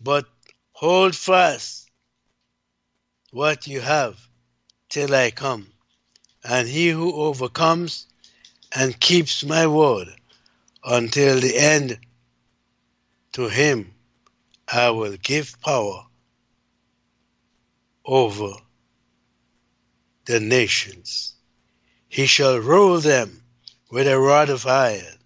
but 0.00 0.26
hold 0.72 1.14
fast 1.14 1.90
what 3.30 3.66
you 3.66 3.80
have 3.80 4.16
till 4.88 5.14
I 5.14 5.30
come. 5.30 5.66
And 6.44 6.68
he 6.68 6.88
who 6.88 7.12
overcomes 7.14 8.06
and 8.72 8.98
keeps 8.98 9.44
my 9.44 9.66
word 9.66 10.08
until 10.84 11.40
the 11.40 11.56
end, 11.56 11.98
to 13.32 13.48
him 13.48 13.94
I 14.68 14.90
will 14.90 15.16
give 15.16 15.60
power 15.60 16.06
over 18.04 18.52
the 20.26 20.40
nations. 20.40 21.34
He 22.08 22.26
shall 22.26 22.58
rule 22.58 23.00
them 23.00 23.42
with 23.90 24.06
a 24.06 24.18
rod 24.18 24.50
of 24.50 24.66
iron. 24.66 25.18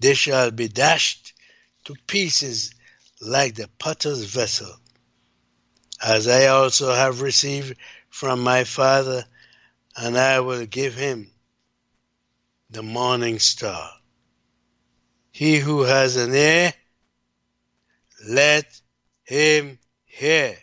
They 0.00 0.14
shall 0.14 0.50
be 0.50 0.68
dashed 0.68 1.34
to 1.84 1.94
pieces 2.06 2.74
like 3.20 3.54
the 3.54 3.68
potter's 3.78 4.24
vessel, 4.24 4.72
as 6.02 6.28
I 6.28 6.46
also 6.46 6.92
have 6.92 7.20
received 7.20 7.76
from 8.10 8.40
my 8.40 8.64
Father, 8.64 9.24
and 9.96 10.16
I 10.16 10.40
will 10.40 10.66
give 10.66 10.94
him 10.94 11.32
the 12.70 12.82
morning 12.82 13.38
star. 13.38 13.90
He 15.30 15.58
who 15.58 15.82
has 15.82 16.16
an 16.16 16.34
ear, 16.34 16.72
let 18.28 18.66
him 19.24 19.78
hear. 20.04 20.56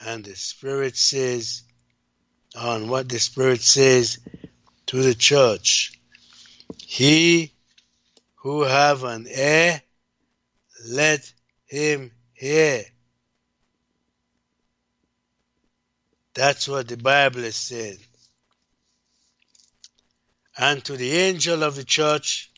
And 0.00 0.24
the 0.24 0.34
Spirit 0.34 0.96
says, 0.96 1.62
on 2.56 2.88
what 2.88 3.08
the 3.08 3.18
Spirit 3.18 3.60
says 3.60 4.18
to 4.86 5.02
the 5.02 5.14
church. 5.14 5.92
He 6.78 7.52
who 8.36 8.62
have 8.62 9.04
an 9.04 9.26
ear, 9.28 9.82
let 10.88 11.32
him 11.66 12.10
hear. 12.32 12.84
That's 16.34 16.68
what 16.68 16.88
the 16.88 16.96
Bible 16.96 17.44
is 17.44 17.56
saying. 17.56 17.98
And 20.58 20.84
to 20.86 20.96
the 20.96 21.12
angel 21.12 21.62
of 21.62 21.76
the 21.76 21.84
church 21.84 22.50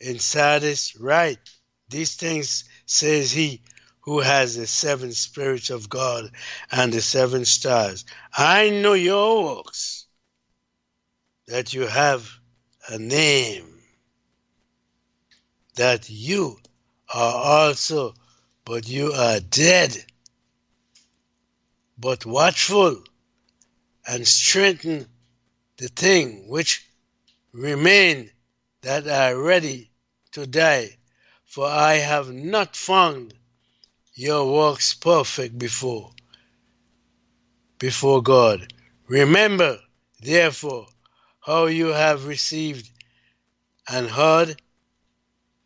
in 0.00 0.20
Sardis, 0.20 0.96
write, 0.96 1.40
These 1.88 2.14
things 2.14 2.64
says 2.86 3.32
he 3.32 3.62
who 4.02 4.20
has 4.20 4.56
the 4.56 4.66
seven 4.66 5.12
spirits 5.12 5.70
of 5.70 5.88
God 5.88 6.30
and 6.70 6.92
the 6.92 7.02
seven 7.02 7.44
stars. 7.44 8.04
I 8.32 8.70
know 8.70 8.92
your 8.94 9.44
works, 9.44 10.06
that 11.48 11.74
you 11.74 11.86
have 11.86 12.30
a 12.88 12.98
name, 12.98 13.66
that 15.74 16.08
you 16.08 16.58
are 17.12 17.34
also, 17.34 18.14
but 18.64 18.88
you 18.88 19.12
are 19.12 19.40
dead 19.40 20.04
but 21.98 22.24
watchful 22.24 23.02
and 24.06 24.26
strengthen 24.26 25.06
the 25.78 25.88
thing 25.88 26.48
which 26.48 26.87
remain 27.60 28.30
that 28.82 29.06
are 29.06 29.36
ready 29.40 29.90
to 30.32 30.46
die. 30.46 30.96
For 31.44 31.66
I 31.66 31.94
have 31.94 32.32
not 32.32 32.76
found 32.76 33.34
your 34.14 34.52
works 34.52 34.94
perfect 34.94 35.58
before 35.58 36.12
before 37.78 38.22
God. 38.22 38.72
Remember, 39.06 39.78
therefore, 40.20 40.86
how 41.40 41.66
you 41.66 41.86
have 41.86 42.26
received 42.26 42.90
and 43.88 44.08
heard, 44.08 44.60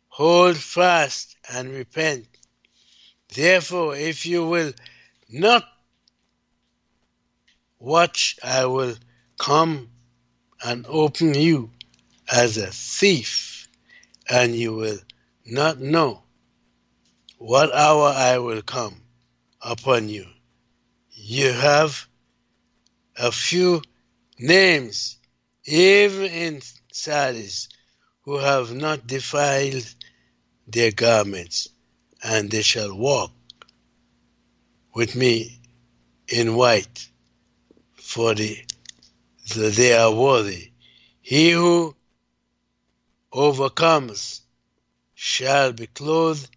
hold 0.07 0.55
fast 0.55 1.35
and 1.51 1.71
repent. 1.71 2.27
Therefore, 3.33 3.95
if 3.95 4.25
you 4.25 4.47
will 4.47 4.73
not 5.29 5.65
Watch, 7.83 8.39
I 8.41 8.65
will 8.67 8.95
come 9.37 9.89
and 10.63 10.85
open 10.87 11.33
you 11.33 11.69
as 12.33 12.57
a 12.57 12.65
thief, 12.71 13.69
and 14.27 14.55
you 14.55 14.73
will 14.73 14.97
not 15.45 15.79
know 15.79 16.23
what 17.37 17.71
hour 17.71 18.07
I 18.07 18.39
will 18.39 18.63
come 18.63 18.95
upon 19.61 20.09
you. 20.09 20.25
You 21.11 21.51
have 21.51 22.07
a 23.15 23.31
few 23.31 23.83
names, 24.39 25.19
even 25.65 26.25
in 26.25 26.61
Sardis, 26.91 27.69
who 28.23 28.39
have 28.39 28.73
not 28.73 29.05
defiled 29.05 29.85
their 30.67 30.91
garments, 30.91 31.67
and 32.23 32.49
they 32.49 32.63
shall 32.63 32.97
walk 32.97 33.31
with 34.95 35.15
me 35.15 35.59
in 36.27 36.55
white 36.55 37.07
for 37.93 38.33
the, 38.33 38.57
the 39.53 39.69
they 39.69 39.93
are 39.93 40.11
worthy. 40.11 40.71
He 41.21 41.51
who 41.51 41.95
overcomes 43.33 44.41
shall 45.15 45.73
be 45.73 45.87
clothed 45.87 46.49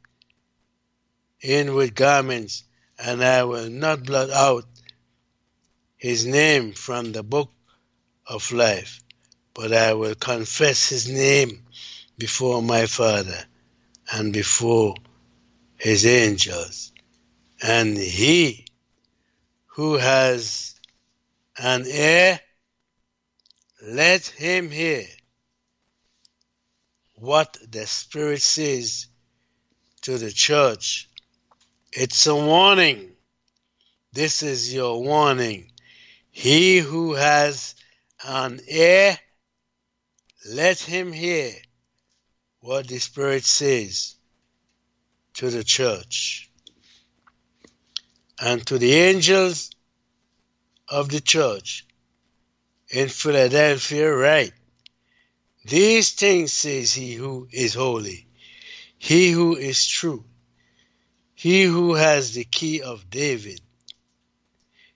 in 1.40 1.74
with 1.74 1.94
garments, 1.94 2.64
and 2.98 3.24
I 3.24 3.44
will 3.44 3.70
not 3.70 4.04
blot 4.04 4.30
out 4.30 4.64
his 5.96 6.26
name 6.26 6.72
from 6.72 7.12
the 7.12 7.22
book 7.22 7.50
of 8.26 8.52
life, 8.52 9.00
but 9.54 9.72
I 9.72 9.94
will 9.94 10.14
confess 10.14 10.88
his 10.88 11.08
name 11.08 11.64
before 12.18 12.62
my 12.62 12.86
Father 12.86 13.44
and 14.12 14.32
before 14.32 14.94
his 15.76 16.04
angels. 16.06 16.92
And 17.62 17.96
he 17.96 18.66
who 19.66 19.94
has 19.94 20.74
an 21.58 21.86
ear, 21.86 22.40
let 23.82 24.26
him 24.26 24.70
hear 24.70 25.06
what 27.16 27.56
the 27.70 27.86
Spirit 27.86 28.42
says 28.42 29.06
to 30.02 30.18
the 30.18 30.30
church. 30.30 31.08
It's 31.92 32.26
a 32.26 32.34
warning. 32.34 33.12
This 34.12 34.42
is 34.42 34.72
your 34.72 35.02
warning. 35.02 35.70
He 36.30 36.78
who 36.78 37.14
has 37.14 37.74
an 38.24 38.60
ear, 38.68 39.18
let 40.48 40.78
him 40.78 41.12
hear 41.12 41.52
what 42.60 42.86
the 42.86 42.98
Spirit 42.98 43.44
says 43.44 44.14
to 45.34 45.50
the 45.50 45.64
church. 45.64 46.50
And 48.38 48.66
to 48.66 48.78
the 48.78 48.92
angels 48.92 49.70
of 50.88 51.08
the 51.08 51.20
church 51.20 51.86
in 52.90 53.08
Philadelphia, 53.08 54.14
write 54.14 54.52
These 55.68 56.12
things 56.12 56.52
says 56.52 56.92
he 56.92 57.14
who 57.14 57.48
is 57.50 57.74
holy, 57.74 58.28
he 58.98 59.32
who 59.32 59.56
is 59.56 59.84
true, 59.84 60.24
he 61.34 61.64
who 61.64 61.94
has 61.94 62.34
the 62.34 62.44
key 62.44 62.82
of 62.82 63.10
David, 63.10 63.60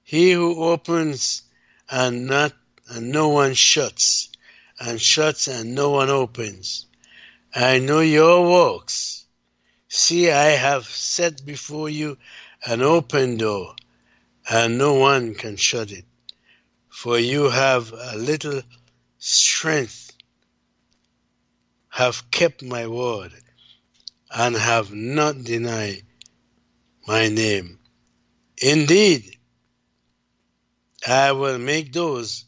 he 0.05 0.31
who 0.31 0.63
opens 0.63 1.43
and 1.91 2.27
not 2.27 2.53
and 2.89 3.11
no 3.11 3.29
one 3.29 3.55
shuts, 3.55 4.31
and 4.79 5.01
shuts 5.01 5.49
and 5.49 5.75
no 5.75 5.91
one 5.91 6.09
opens. 6.09 6.87
I 7.53 7.79
know 7.81 8.01
your 8.01 8.49
works. 8.49 9.27
See, 9.89 10.31
I 10.31 10.51
have 10.51 10.87
set 10.87 11.45
before 11.45 11.89
you 11.89 12.17
an 12.65 12.81
open 12.83 13.37
door, 13.39 13.75
and 14.49 14.79
no 14.79 14.95
one 14.95 15.35
can 15.35 15.57
shut 15.57 15.91
it. 15.91 16.05
For 16.89 17.19
you 17.19 17.51
have 17.51 17.93
a 17.93 18.17
little 18.17 18.63
strength, 19.19 20.10
have 21.91 22.31
kept 22.31 22.63
my 22.63 22.87
word, 22.87 23.33
and 24.33 24.55
have 24.55 24.93
not 24.93 25.43
denied 25.43 26.03
my 27.07 27.29
name. 27.29 27.79
Indeed, 28.63 29.37
I 31.07 31.33
will 31.33 31.59
make 31.59 31.93
those 31.93 32.45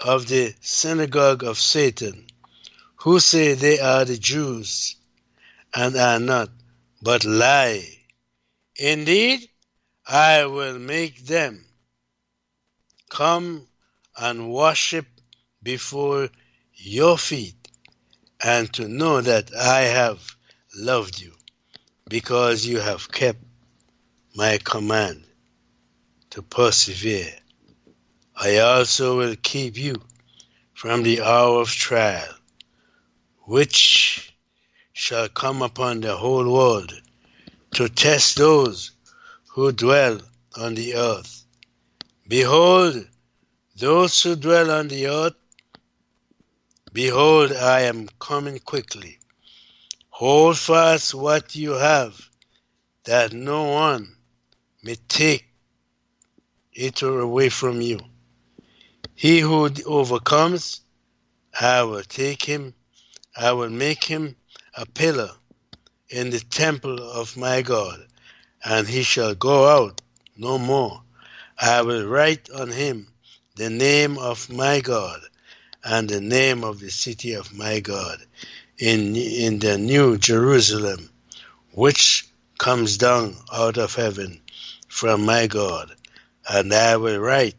of 0.00 0.26
the 0.26 0.54
synagogue 0.60 1.44
of 1.44 1.58
Satan 1.58 2.26
who 2.96 3.20
say 3.20 3.54
they 3.54 3.78
are 3.78 4.04
the 4.04 4.18
Jews 4.18 4.96
and 5.74 5.96
are 5.96 6.18
not, 6.18 6.50
but 7.00 7.24
lie. 7.24 7.86
Indeed, 8.76 9.48
I 10.06 10.46
will 10.46 10.78
make 10.78 11.24
them 11.26 11.64
come 13.10 13.68
and 14.16 14.50
worship 14.52 15.06
before 15.62 16.30
your 16.74 17.16
feet 17.16 17.63
and 18.44 18.70
to 18.74 18.86
know 18.86 19.22
that 19.22 19.54
I 19.54 19.80
have 19.84 20.36
loved 20.76 21.18
you 21.18 21.32
because 22.10 22.66
you 22.66 22.78
have 22.78 23.10
kept 23.10 23.42
my 24.36 24.58
command 24.62 25.24
to 26.28 26.42
persevere. 26.42 27.32
I 28.36 28.58
also 28.58 29.16
will 29.16 29.36
keep 29.42 29.78
you 29.78 29.94
from 30.74 31.04
the 31.04 31.22
hour 31.22 31.62
of 31.62 31.70
trial, 31.70 32.34
which 33.46 34.34
shall 34.92 35.28
come 35.30 35.62
upon 35.62 36.02
the 36.02 36.14
whole 36.14 36.52
world 36.52 36.92
to 37.76 37.88
test 37.88 38.36
those 38.36 38.90
who 39.48 39.72
dwell 39.72 40.20
on 40.58 40.74
the 40.74 40.96
earth. 40.96 41.46
Behold, 42.28 43.06
those 43.76 44.22
who 44.22 44.36
dwell 44.36 44.70
on 44.70 44.88
the 44.88 45.06
earth, 45.06 45.34
behold, 46.94 47.50
I 47.52 47.80
am 47.80 48.08
coming 48.20 48.60
quickly. 48.60 49.18
Hold 50.10 50.56
fast 50.56 51.12
what 51.12 51.56
you 51.56 51.72
have, 51.72 52.30
that 53.04 53.32
no 53.32 53.64
one 53.64 54.16
may 54.84 54.94
take 55.08 55.44
it 56.72 57.02
away 57.02 57.48
from 57.48 57.80
you. 57.80 57.98
He 59.16 59.40
who 59.40 59.68
overcomes, 59.84 60.82
I 61.60 61.82
will 61.82 62.04
take 62.04 62.44
him, 62.44 62.74
I 63.36 63.52
will 63.52 63.70
make 63.70 64.04
him 64.04 64.36
a 64.76 64.86
pillar 64.86 65.30
in 66.08 66.30
the 66.30 66.40
temple 66.40 67.00
of 67.02 67.36
my 67.36 67.62
God, 67.62 68.06
and 68.64 68.86
he 68.86 69.02
shall 69.02 69.34
go 69.34 69.68
out 69.68 70.00
no 70.36 70.58
more. 70.58 71.02
I 71.58 71.82
will 71.82 72.06
write 72.06 72.50
on 72.50 72.70
him 72.70 73.08
the 73.56 73.70
name 73.70 74.16
of 74.16 74.48
my 74.48 74.80
God 74.80 75.20
and 75.84 76.08
the 76.08 76.20
name 76.20 76.64
of 76.64 76.80
the 76.80 76.90
city 76.90 77.34
of 77.34 77.54
my 77.54 77.80
God 77.80 78.18
in, 78.78 79.14
in 79.14 79.58
the 79.58 79.76
new 79.76 80.16
Jerusalem, 80.16 81.10
which 81.72 82.26
comes 82.58 82.96
down 82.96 83.36
out 83.52 83.76
of 83.76 83.94
heaven 83.94 84.40
from 84.88 85.26
my 85.26 85.46
God, 85.46 85.94
and 86.48 86.72
I 86.72 86.96
will 86.96 87.18
write 87.18 87.56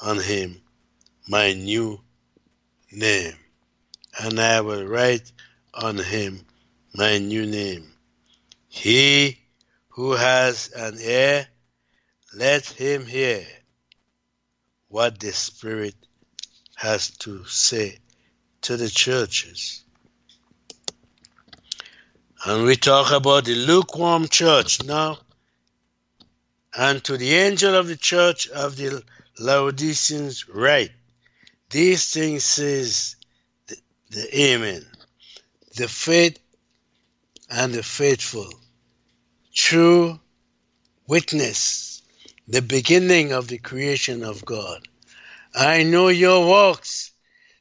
on 0.00 0.18
him 0.18 0.60
my 1.26 1.54
new 1.54 2.00
name, 2.92 3.34
and 4.20 4.38
I 4.38 4.60
will 4.60 4.84
write 4.84 5.32
on 5.72 5.96
him 5.96 6.40
my 6.94 7.18
new 7.18 7.46
name. 7.46 7.90
He 8.68 9.38
who 9.88 10.12
has 10.12 10.70
an 10.76 10.98
ear, 11.00 11.48
let 12.36 12.66
him 12.66 13.06
hear 13.06 13.46
what 14.88 15.18
the 15.18 15.32
Spirit 15.32 15.94
has 16.78 17.10
to 17.10 17.44
say 17.46 17.98
to 18.62 18.76
the 18.76 18.88
churches. 18.88 19.82
And 22.46 22.62
we 22.62 22.76
talk 22.76 23.10
about 23.10 23.46
the 23.46 23.56
lukewarm 23.56 24.28
church 24.28 24.84
now. 24.84 25.18
And 26.76 27.02
to 27.02 27.16
the 27.16 27.34
angel 27.34 27.74
of 27.74 27.88
the 27.88 27.96
church 27.96 28.46
of 28.48 28.76
the 28.76 29.02
Laodiceans, 29.40 30.48
write 30.48 30.92
these 31.70 32.10
things 32.10 32.44
says 32.44 33.16
the, 33.66 33.76
the 34.10 34.40
Amen, 34.40 34.86
the 35.74 35.88
faith 35.88 36.38
and 37.50 37.74
the 37.74 37.82
faithful, 37.82 38.48
true 39.52 40.20
witness, 41.08 42.02
the 42.46 42.62
beginning 42.62 43.32
of 43.32 43.48
the 43.48 43.58
creation 43.58 44.22
of 44.22 44.44
God. 44.44 44.86
I 45.54 45.82
know 45.82 46.08
your 46.08 46.48
works, 46.48 47.12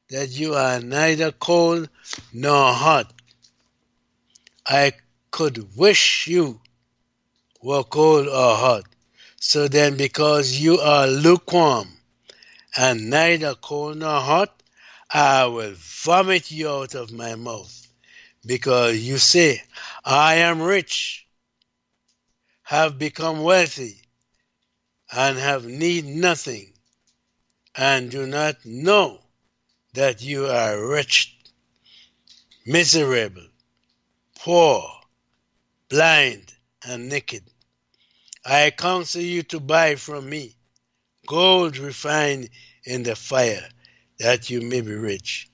that 0.09 0.29
you 0.29 0.55
are 0.55 0.79
neither 0.79 1.31
cold 1.31 1.89
nor 2.33 2.73
hot. 2.73 3.13
I 4.65 4.93
could 5.31 5.75
wish 5.75 6.27
you 6.27 6.59
were 7.61 7.83
cold 7.83 8.27
or 8.27 8.55
hot. 8.55 8.83
So 9.39 9.67
then, 9.67 9.97
because 9.97 10.57
you 10.57 10.79
are 10.79 11.07
lukewarm 11.07 11.87
and 12.75 13.09
neither 13.09 13.55
cold 13.55 13.97
nor 13.97 14.19
hot, 14.19 14.61
I 15.09 15.45
will 15.45 15.73
vomit 15.75 16.51
you 16.51 16.69
out 16.69 16.95
of 16.95 17.11
my 17.11 17.35
mouth. 17.35 17.87
Because 18.45 18.97
you 18.99 19.17
say, 19.17 19.61
I 20.05 20.35
am 20.35 20.61
rich, 20.61 21.25
have 22.63 22.97
become 22.97 23.41
wealthy, 23.41 24.01
and 25.11 25.37
have 25.37 25.65
need 25.65 26.05
nothing, 26.05 26.73
and 27.77 28.09
do 28.09 28.25
not 28.25 28.65
know 28.65 29.19
that 29.93 30.21
you 30.23 30.47
are 30.47 30.83
wretched, 30.87 31.31
miserable, 32.65 33.47
poor, 34.39 34.83
blind, 35.87 36.53
and 36.87 37.07
naked. 37.07 37.43
I 38.43 38.71
counsel 38.71 39.21
you 39.21 39.43
to 39.43 39.59
buy 39.59 39.95
from 39.95 40.27
me 40.29 40.55
gold 41.27 41.77
refined 41.77 42.49
in 42.83 43.03
the 43.03 43.15
fire, 43.15 43.69
that 44.17 44.49
you 44.49 44.61
may 44.61 44.81
be 44.81 44.93
rich, 44.93 45.47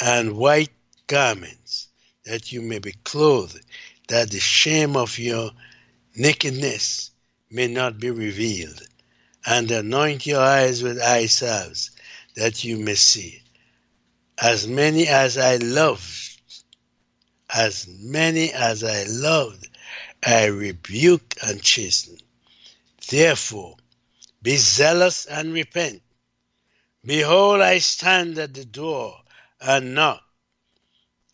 and 0.00 0.36
white 0.36 0.72
garments, 1.08 1.88
that 2.24 2.52
you 2.52 2.62
may 2.62 2.78
be 2.78 2.92
clothed, 3.04 3.60
that 4.08 4.30
the 4.30 4.38
shame 4.38 4.96
of 4.96 5.18
your 5.18 5.50
nakedness 6.14 7.10
may 7.50 7.66
not 7.66 7.98
be 7.98 8.10
revealed, 8.10 8.80
and 9.46 9.70
anoint 9.70 10.26
your 10.26 10.40
eyes 10.40 10.82
with 10.82 11.00
eye 11.00 11.26
salves, 11.26 11.90
that 12.34 12.64
you 12.64 12.78
may 12.78 12.94
see. 12.94 13.40
as 14.38 14.66
many 14.66 15.06
as 15.06 15.38
I 15.38 15.56
loved, 15.56 16.40
as 17.48 17.86
many 17.88 18.52
as 18.52 18.82
I 18.82 19.04
loved, 19.04 19.68
I 20.24 20.46
rebuke 20.46 21.36
and 21.42 21.62
chasten. 21.62 22.18
Therefore, 23.08 23.76
be 24.42 24.56
zealous 24.56 25.26
and 25.26 25.52
repent. 25.52 26.02
Behold, 27.04 27.60
I 27.60 27.78
stand 27.78 28.38
at 28.38 28.54
the 28.54 28.64
door 28.64 29.20
and 29.60 29.94
knock. 29.94 30.22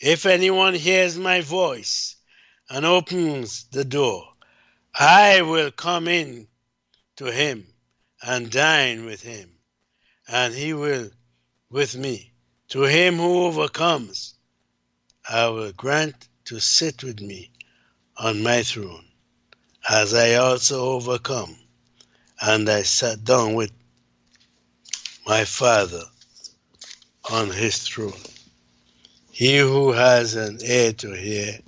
If 0.01 0.27
anyone 0.27 0.75
hears 0.75 1.16
my 1.16 1.40
voice 1.40 2.16
and 2.68 2.85
opens 2.85 3.64
the 3.70 3.85
door, 3.85 4.29
I 4.94 5.42
will 5.42 5.70
come 5.70 6.09
in 6.09 6.49
to 7.16 7.31
him 7.31 7.70
and 8.23 8.51
dine 8.51 9.05
with 9.05 9.23
him, 9.23 9.51
and 10.29 10.55
he 10.55 10.73
will 10.73 11.11
with 11.71 11.97
me. 11.97 12.33
To 12.69 12.83
him 12.83 13.17
who 13.17 13.45
overcomes, 13.47 14.35
I 15.29 15.49
will 15.49 15.73
grant 15.73 16.29
to 16.47 16.61
sit 16.61 17.03
with 17.03 17.21
me 17.21 17.51
on 18.17 18.43
my 18.43 18.63
throne, 18.63 19.05
as 19.89 20.15
I 20.15 20.35
also 20.35 20.93
overcome, 20.93 21.57
and 22.41 22.69
I 22.69 22.83
sat 22.83 23.25
down 23.25 23.55
with 23.55 23.73
my 25.27 25.45
Father 25.45 26.03
on 27.31 27.51
his 27.51 27.79
throne. 27.79 28.13
He 29.33 29.59
who 29.59 29.93
has 29.93 30.35
an 30.35 30.59
ear 30.63 30.93
to 30.95 31.13
hear, 31.13 31.59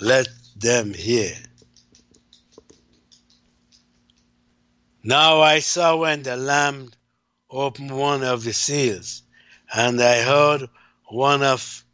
let 0.00 0.28
them 0.56 0.92
hear. 0.92 1.34
Now 5.04 5.40
I 5.40 5.58
saw 5.58 5.96
when 5.96 6.22
the 6.22 6.36
Lamb 6.36 6.92
opened 7.50 7.90
one 7.90 8.22
of 8.22 8.44
the 8.44 8.52
seals, 8.52 9.22
and 9.74 10.00
I 10.00 10.22
heard 10.22 10.68
one 11.08 11.42
of 11.42 11.84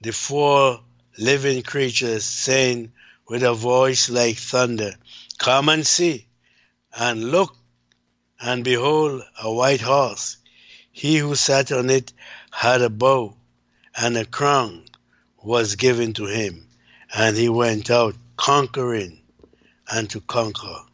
the 0.00 0.12
four 0.12 0.80
living 1.18 1.62
creatures 1.62 2.24
saying 2.24 2.92
with 3.26 3.42
a 3.42 3.52
voice 3.52 4.08
like 4.08 4.36
thunder, 4.36 4.94
Come 5.38 5.68
and 5.68 5.84
see. 5.84 6.28
And 6.96 7.32
look, 7.32 7.56
and 8.40 8.62
behold, 8.62 9.22
a 9.42 9.52
white 9.52 9.80
horse. 9.80 10.36
He 10.92 11.16
who 11.16 11.34
sat 11.34 11.72
on 11.72 11.90
it 11.90 12.12
had 12.52 12.80
a 12.80 12.90
bow, 12.90 13.36
and 13.96 14.16
a 14.16 14.24
crown 14.24 14.84
was 15.42 15.74
given 15.74 16.12
to 16.14 16.26
him, 16.26 16.68
and 17.12 17.36
he 17.36 17.48
went 17.48 17.90
out 17.90 18.14
conquering 18.36 19.20
and 19.90 20.08
to 20.10 20.20
conquer. 20.20 20.84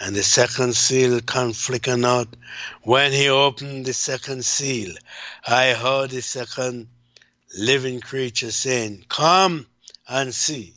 And 0.00 0.14
the 0.14 0.22
second 0.22 0.76
seal 0.76 1.20
conflicted 1.20 1.98
not. 1.98 2.28
When 2.82 3.12
he 3.12 3.28
opened 3.28 3.84
the 3.84 3.92
second 3.92 4.44
seal, 4.44 4.94
I 5.44 5.72
heard 5.72 6.10
the 6.10 6.22
second 6.22 6.88
living 7.56 8.00
creature 8.00 8.52
saying, 8.52 9.06
Come 9.08 9.66
and 10.08 10.32
see. 10.32 10.74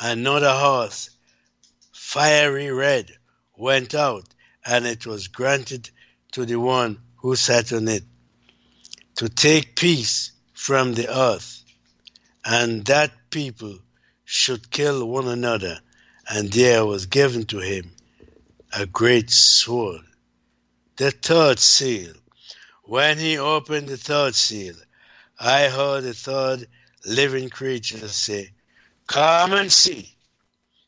Another 0.00 0.52
horse, 0.52 1.10
fiery 1.92 2.72
red, 2.72 3.12
went 3.56 3.94
out, 3.94 4.26
and 4.64 4.84
it 4.84 5.06
was 5.06 5.28
granted 5.28 5.90
to 6.32 6.44
the 6.44 6.58
one 6.58 7.00
who 7.16 7.36
sat 7.36 7.72
on 7.72 7.86
it 7.86 8.04
to 9.16 9.28
take 9.28 9.76
peace 9.76 10.32
from 10.54 10.94
the 10.94 11.08
earth, 11.08 11.62
and 12.44 12.84
that 12.86 13.12
people 13.30 13.78
should 14.24 14.70
kill 14.70 15.06
one 15.06 15.28
another 15.28 15.80
and 16.30 16.52
there 16.52 16.86
was 16.86 17.06
given 17.06 17.44
to 17.44 17.58
him 17.58 17.90
a 18.72 18.86
great 18.86 19.30
sword. 19.30 20.02
The 20.96 21.10
third 21.10 21.58
seal. 21.58 22.12
When 22.84 23.18
he 23.18 23.36
opened 23.36 23.88
the 23.88 23.96
third 23.96 24.36
seal, 24.36 24.76
I 25.40 25.68
heard 25.68 26.04
the 26.04 26.14
third 26.14 26.68
living 27.04 27.50
creature 27.50 28.06
say, 28.06 28.52
Come 29.08 29.54
and 29.54 29.72
see. 29.72 30.14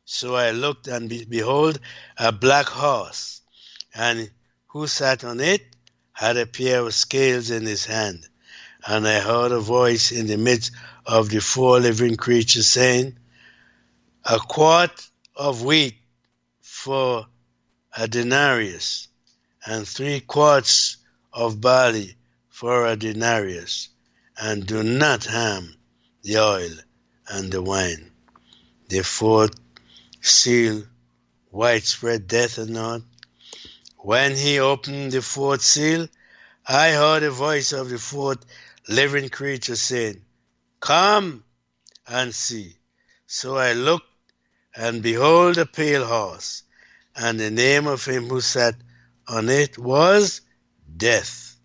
So 0.04 0.36
I 0.36 0.52
looked, 0.52 0.86
and 0.86 1.08
be- 1.08 1.24
behold, 1.24 1.80
a 2.16 2.30
black 2.30 2.66
horse, 2.66 3.40
and 3.94 4.30
who 4.68 4.86
sat 4.86 5.24
on 5.24 5.40
it 5.40 5.62
had 6.12 6.36
a 6.36 6.46
pair 6.46 6.86
of 6.86 6.94
scales 6.94 7.50
in 7.50 7.66
his 7.66 7.84
hand. 7.84 8.28
And 8.86 9.08
I 9.08 9.18
heard 9.18 9.50
a 9.50 9.60
voice 9.60 10.12
in 10.12 10.28
the 10.28 10.38
midst 10.38 10.72
of 11.04 11.30
the 11.30 11.40
four 11.40 11.80
living 11.80 12.16
creatures 12.16 12.68
saying, 12.68 13.18
A 14.24 14.38
quart 14.38 15.08
of 15.36 15.62
wheat 15.62 15.96
for 16.60 17.26
a 17.96 18.08
denarius, 18.08 19.08
and 19.64 19.86
three 19.86 20.20
quarts 20.20 20.96
of 21.32 21.60
barley 21.60 22.16
for 22.48 22.86
a 22.86 22.96
denarius, 22.96 23.88
and 24.36 24.66
do 24.66 24.82
not 24.82 25.24
harm 25.24 25.74
the 26.22 26.38
oil 26.38 26.70
and 27.28 27.52
the 27.52 27.62
wine. 27.62 28.10
The 28.88 29.02
fourth 29.02 29.54
seal, 30.20 30.84
widespread 31.50 32.26
death 32.26 32.58
and 32.58 32.70
not. 32.70 33.02
When 33.98 34.36
he 34.36 34.58
opened 34.58 35.12
the 35.12 35.22
fourth 35.22 35.62
seal, 35.62 36.08
I 36.66 36.90
heard 36.90 37.22
a 37.22 37.30
voice 37.30 37.72
of 37.72 37.88
the 37.88 37.98
fourth 37.98 38.44
living 38.88 39.28
creature 39.28 39.76
saying, 39.76 40.22
Come 40.80 41.44
and 42.06 42.34
see. 42.34 42.76
So 43.26 43.56
I 43.56 43.72
looked 43.72 44.11
and 44.76 45.02
behold 45.02 45.58
a 45.58 45.66
pale 45.66 46.04
horse, 46.04 46.62
and 47.14 47.38
the 47.38 47.50
name 47.50 47.86
of 47.86 48.04
him 48.04 48.28
who 48.28 48.40
sat 48.40 48.74
on 49.28 49.48
it 49.48 49.78
was 49.78 50.40
Death, 50.96 51.56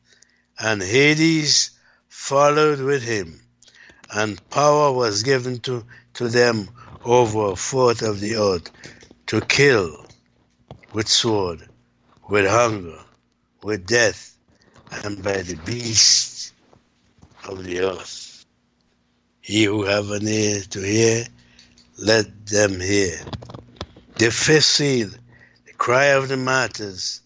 and 0.60 0.82
Hades 0.82 1.72
followed 2.10 2.80
with 2.80 3.04
him, 3.04 3.42
and 4.12 4.50
power 4.50 4.92
was 4.92 5.24
given 5.24 5.60
to, 5.60 5.86
to 6.16 6.28
them 6.28 6.70
over 7.04 7.52
a 7.52 7.56
fourth 7.56 8.02
of 8.02 8.20
the 8.20 8.36
earth 8.36 8.72
to 9.28 9.42
kill 9.42 10.06
with 10.94 11.08
sword, 11.08 11.68
with 12.30 12.48
hunger, 12.48 13.00
with 13.64 13.86
death, 13.86 14.38
and 15.04 15.24
by 15.24 15.42
the 15.42 15.56
beasts 15.66 16.54
of 17.46 17.64
the 17.64 17.82
earth. 17.82 18.46
He 19.42 19.66
who 19.66 19.84
have 19.84 20.12
an 20.12 20.28
ear 20.28 20.62
to 20.62 20.82
hear, 20.82 21.26
let 21.98 22.46
them 22.46 22.80
hear. 22.80 23.18
The 24.16 24.32
fifth 24.32 24.66
seal, 24.66 25.10
the 25.66 25.74
cry 25.74 26.06
of 26.06 26.28
the 26.28 26.38
martyrs. 26.38 27.22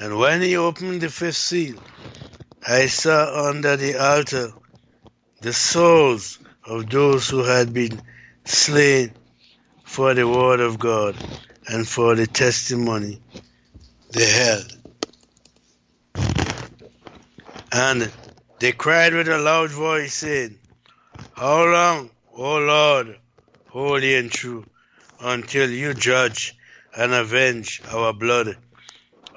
And 0.00 0.18
when 0.18 0.42
he 0.42 0.56
opened 0.56 1.00
the 1.00 1.08
fifth 1.08 1.36
seal, 1.36 1.76
I 2.66 2.86
saw 2.86 3.48
under 3.48 3.76
the 3.76 3.96
altar 3.96 4.52
the 5.40 5.52
souls 5.52 6.38
of 6.64 6.90
those 6.90 7.28
who 7.28 7.44
had 7.44 7.72
been 7.72 8.02
slain 8.44 9.12
for 9.84 10.12
the 10.14 10.26
word 10.26 10.60
of 10.60 10.78
God 10.78 11.16
and 11.68 11.86
for 11.86 12.14
the 12.14 12.26
testimony 12.26 13.20
they 14.10 14.28
held. 14.28 14.76
And 17.72 18.10
they 18.58 18.72
cried 18.72 19.14
with 19.14 19.28
a 19.28 19.38
loud 19.38 19.70
voice, 19.70 20.14
saying, 20.14 20.58
How 21.34 21.64
long, 21.64 22.10
O 22.34 22.58
Lord, 22.58 23.18
holy 23.78 24.16
and 24.16 24.32
true, 24.32 24.64
until 25.20 25.70
you 25.70 25.94
judge 25.94 26.56
and 26.96 27.12
avenge 27.12 27.80
our 27.92 28.12
blood 28.12 28.56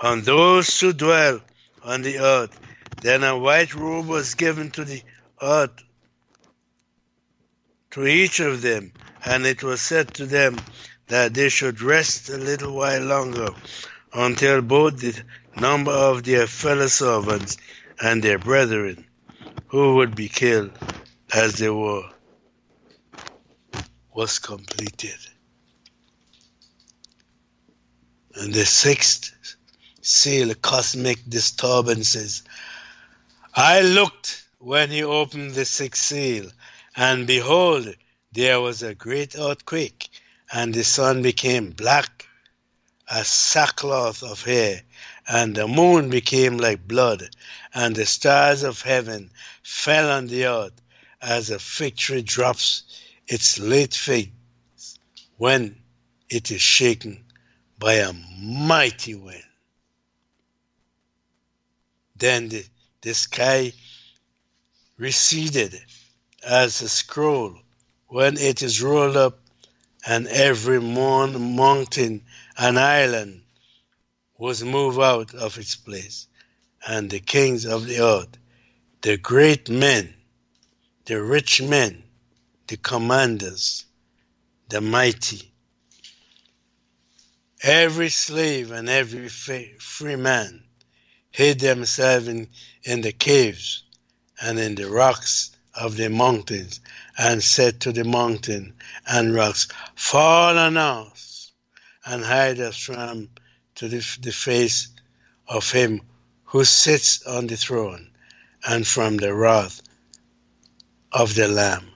on 0.02 0.22
those 0.22 0.80
who 0.80 0.92
dwell 0.94 1.40
on 1.84 2.02
the 2.02 2.18
earth. 2.18 2.60
Then 3.04 3.24
a 3.24 3.38
white 3.38 3.76
robe 3.76 4.08
was 4.08 4.34
given 4.34 4.72
to 4.72 4.84
the 4.84 5.04
earth, 5.42 5.78
to 7.92 8.08
each 8.08 8.40
of 8.40 8.64
them, 8.64 8.92
and 9.24 9.46
it 9.46 9.62
was 9.62 9.80
said 9.80 10.12
to 10.16 10.26
them 10.26 10.58
that 11.08 11.36
they 11.36 11.50
should 11.50 11.82
rest 11.82 12.30
a 12.30 12.38
little 12.38 12.74
while 12.74 13.04
longer 13.04 13.50
until 14.12 14.62
both 14.64 15.00
the 15.00 15.16
number 15.56 15.92
of 15.92 16.24
their 16.24 16.48
fellow 16.48 16.88
servants 16.88 17.58
and 18.02 18.24
their 18.24 18.40
brethren 18.40 19.06
who 19.68 19.96
would 19.98 20.16
be 20.16 20.30
killed 20.30 20.72
as 21.32 21.60
they 21.60 21.70
were 21.70 22.10
was 24.14 24.40
completed. 24.40 25.18
And 28.36 28.54
the 28.54 28.66
sixth 28.66 29.34
seal, 30.02 30.54
cosmic 30.56 31.20
disturbances. 31.30 32.44
I 33.54 33.82
looked 33.82 34.46
when 34.60 34.90
he 34.90 35.04
opened 35.04 35.54
the 35.54 35.66
sixth 35.66 36.04
seal, 36.04 36.50
and 36.96 37.28
behold, 37.28 37.94
there 38.32 38.62
was 38.62 38.84
a 38.84 38.96
great 38.96 39.36
earthquake, 39.38 40.10
and 40.52 40.74
the 40.74 40.84
sun 40.84 41.22
became 41.22 41.72
black 41.72 42.28
as 43.10 43.28
sackcloth 43.28 44.24
of 44.24 44.44
hair, 44.44 44.82
and 45.28 45.56
the 45.56 45.68
moon 45.68 46.10
became 46.10 46.58
like 46.58 46.88
blood, 46.88 47.30
and 47.74 47.96
the 47.96 48.06
stars 48.06 48.64
of 48.64 48.82
heaven 48.82 49.30
fell 49.64 50.10
on 50.10 50.28
the 50.28 50.46
earth 50.46 50.82
as 51.22 51.50
a 51.50 51.60
fig 51.60 51.96
tree 51.98 52.22
drops 52.22 52.84
its 53.32 53.60
late 53.60 53.94
figs 53.94 55.00
when 55.38 55.74
it 56.30 56.52
is 56.52 56.62
shaken 56.62 57.24
by 57.80 57.94
a 57.94 58.12
mighty 58.42 59.16
wind. 59.16 59.42
Then 62.18 62.50
the, 62.50 62.66
the 63.02 63.14
sky 63.14 63.72
receded 64.98 65.80
as 66.46 66.82
a 66.82 66.90
scroll 66.90 67.56
when 68.08 68.38
it 68.38 68.62
is 68.62 68.82
rolled 68.82 69.16
up, 69.16 69.40
and 70.06 70.28
every 70.28 70.82
mountain 70.82 72.26
and 72.58 72.78
island 72.78 73.44
was 74.38 74.62
moved 74.62 75.00
out 75.00 75.34
of 75.36 75.58
its 75.58 75.78
place, 75.78 76.28
and 76.86 77.10
the 77.10 77.22
kings 77.22 77.66
of 77.66 77.86
the 77.86 78.02
earth, 78.02 78.38
the 79.04 79.16
great 79.16 79.70
men, 79.70 80.14
the 81.06 81.22
rich 81.22 81.62
men, 81.62 82.04
the 82.72 82.78
commanders, 82.78 83.84
the 84.70 84.80
mighty, 84.80 85.52
every 87.62 88.08
slave 88.08 88.72
and 88.72 88.88
every 88.88 89.28
free 89.28 90.16
man 90.16 90.64
hid 91.32 91.60
themselves 91.60 92.30
in, 92.30 92.48
in 92.84 93.02
the 93.02 93.12
caves 93.12 93.84
and 94.42 94.58
in 94.58 94.76
the 94.76 94.90
rocks 94.90 95.52
of 95.74 95.98
the 95.98 96.10
mountains, 96.10 96.80
and 97.18 97.44
said 97.44 97.82
to 97.82 97.92
the 97.92 98.06
mountain 98.06 98.74
and 99.06 99.36
rocks, 99.36 99.68
Fall 99.96 100.58
on 100.58 100.78
us, 100.78 101.52
and 102.06 102.24
hide 102.24 102.62
us 102.62 102.78
from 102.78 103.28
to 103.76 103.90
the, 103.90 104.18
the 104.22 104.32
face 104.32 104.88
of 105.46 105.70
him 105.70 106.00
who 106.46 106.64
sits 106.64 107.22
on 107.24 107.48
the 107.48 107.58
throne, 107.58 108.12
and 108.66 108.88
from 108.88 109.18
the 109.18 109.34
wrath 109.34 109.82
of 111.12 111.36
the 111.36 111.50
Lamb. 111.50 111.91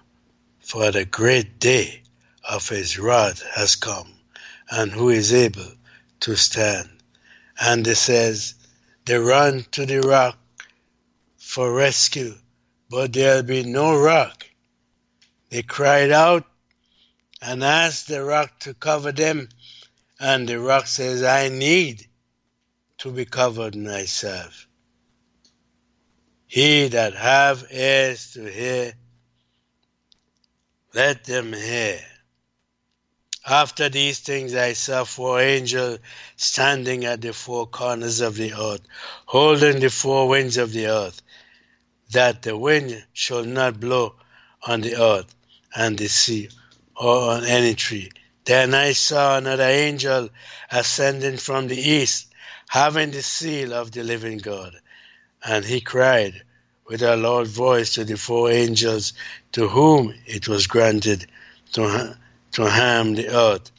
For 0.65 0.89
the 0.91 1.06
great 1.06 1.60
day 1.60 2.01
of 2.43 2.67
his 2.69 2.97
wrath 2.97 3.43
has 3.54 3.75
come, 3.75 4.12
and 4.67 4.91
who 4.91 5.10
is 5.10 5.32
able 5.32 5.71
to 6.21 6.36
stand? 6.36 6.89
And 7.62 7.86
it 7.86 7.95
says, 7.95 8.56
They 9.06 9.19
run 9.19 9.67
to 9.73 9.86
the 9.86 10.01
rock 10.01 10.39
for 11.38 11.71
rescue, 11.71 12.34
but 12.89 13.13
there'll 13.13 13.43
be 13.43 13.62
no 13.62 13.95
rock. 13.95 14.47
They 15.51 15.62
cried 15.62 16.10
out 16.10 16.47
and 17.43 17.63
asked 17.63 18.08
the 18.08 18.23
rock 18.23 18.60
to 18.62 18.73
cover 18.73 19.12
them, 19.12 19.49
and 20.19 20.49
the 20.49 20.60
rock 20.60 20.88
says, 20.88 21.21
I 21.21 21.49
need 21.49 22.08
to 22.97 23.12
be 23.12 23.25
covered 23.25 23.75
myself. 23.75 24.67
He 26.47 26.88
that 26.88 27.13
have 27.13 27.67
ears 27.69 28.34
to 28.34 28.51
hear, 28.51 28.93
let 30.95 31.25
them 31.25 31.51
hear. 31.51 31.99
After 33.45 33.89
these 33.89 34.19
things 34.19 34.55
I 34.55 34.71
saw 34.73 35.03
four 35.03 35.41
angels 35.41 35.99
standing 36.38 37.03
at 37.03 37.21
the 37.21 37.34
four 37.34 37.67
corners 37.67 38.21
of 38.21 38.38
the 38.38 38.53
earth, 38.53 38.81
holding 39.25 39.81
the 39.81 39.89
four 39.89 40.29
winds 40.29 40.55
of 40.55 40.71
the 40.71 40.88
earth, 40.88 41.21
that 42.12 42.41
the 42.43 42.58
wind 42.58 43.05
should 43.12 43.45
not 43.45 43.77
blow 43.79 44.15
on 44.63 44.79
the 44.81 44.95
earth 44.95 45.36
and 45.75 45.97
the 45.97 46.08
sea 46.08 46.49
or 46.95 47.31
on 47.31 47.43
any 47.43 47.75
tree. 47.75 48.10
Then 48.45 48.73
I 48.73 48.93
saw 48.93 49.38
another 49.38 49.63
angel 49.63 50.29
ascending 50.71 51.38
from 51.38 51.67
the 51.67 51.77
east, 51.77 52.34
having 52.69 53.12
the 53.12 53.21
seal 53.21 53.73
of 53.73 53.91
the 53.91 54.03
living 54.03 54.38
God. 54.38 54.79
And 55.43 55.65
he 55.65 55.81
cried 55.81 56.41
with 56.88 57.02
a 57.02 57.15
loud 57.15 57.48
voice 57.48 57.93
to 57.93 58.06
the 58.06 58.15
four 58.15 58.52
angels 58.52 59.13
to 59.52 59.67
whom 59.67 60.13
it 60.26 60.48
was 60.48 60.67
granted 60.67 61.26
to 61.74 62.17
to 62.52 62.69
harm 62.69 63.15
the 63.15 63.28
earth 63.28 63.71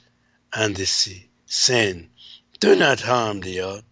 and 0.53 0.77
the 0.77 0.85
sea, 0.85 1.27
saying, 1.47 2.11
Do 2.61 2.77
not 2.77 3.01
harm 3.01 3.41
the 3.41 3.63
earth, 3.63 3.85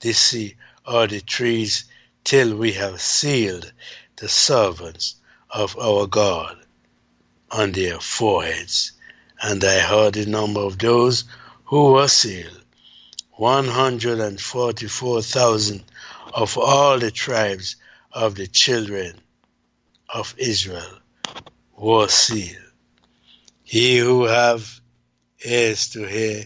the 0.00 0.12
sea, 0.12 0.56
or 0.86 1.06
the 1.06 1.20
trees, 1.20 1.84
till 2.24 2.56
we 2.56 2.72
have 2.72 3.00
sealed 3.00 3.72
the 4.16 4.28
servants 4.28 5.16
of 5.50 5.76
our 5.78 6.06
God 6.06 6.56
on 7.50 7.72
their 7.72 8.00
foreheads. 8.00 8.92
And 9.40 9.62
I 9.64 9.80
heard 9.80 10.14
the 10.14 10.26
number 10.26 10.60
of 10.60 10.78
those 10.78 11.24
who 11.64 11.92
were 11.92 12.08
sealed 12.08 12.62
144,000 13.32 15.84
of 16.34 16.56
all 16.56 16.98
the 16.98 17.10
tribes 17.10 17.76
of 18.12 18.34
the 18.34 18.46
children 18.46 19.20
of 20.08 20.34
Israel 20.38 20.98
were 21.76 22.08
sealed. 22.08 22.56
He 23.62 23.98
who 23.98 24.24
have 24.24 24.80
ears 25.44 25.90
to 25.90 26.06
hear, 26.06 26.44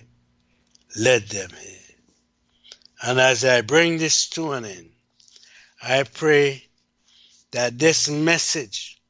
let 0.97 1.29
them 1.29 1.51
hear. 1.51 1.79
And 3.03 3.21
as 3.21 3.45
I 3.45 3.61
bring 3.61 3.99
this 3.99 4.29
to 4.31 4.53
an 4.53 4.65
end, 4.65 4.91
I 5.83 6.05
pray 6.05 6.65
that 7.51 7.79
this 7.79 8.09
message 8.09 9.01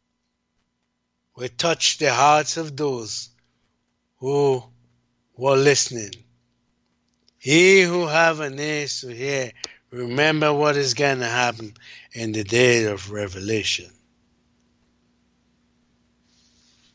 will 1.36 1.48
touch 1.56 1.98
the 1.98 2.12
hearts 2.12 2.56
of 2.56 2.76
those 2.76 3.28
who 4.18 4.62
were 5.36 5.56
listening. 5.56 6.12
He 7.38 7.82
who 7.82 8.06
have 8.06 8.40
an 8.40 8.58
ears 8.58 9.02
to 9.02 9.08
hear, 9.14 9.52
remember 9.90 10.52
what 10.52 10.76
is 10.76 10.94
going 10.94 11.20
to 11.20 11.26
happen 11.26 11.74
in 12.12 12.32
the 12.32 12.44
day 12.44 12.84
of 12.84 13.10
revelation. 13.10 13.90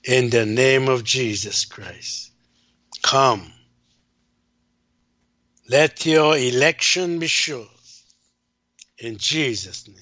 in 0.03 0.29
the 0.29 0.45
name 0.45 0.87
of 0.87 1.03
Jesus 1.03 1.65
Christ. 1.65 2.31
Come. 3.01 3.51
Let 5.69 6.05
your 6.05 6.37
election 6.37 7.19
be 7.19 7.27
sure 7.27 7.67
in 8.97 9.17
Jesus' 9.17 9.87
name. 9.87 9.97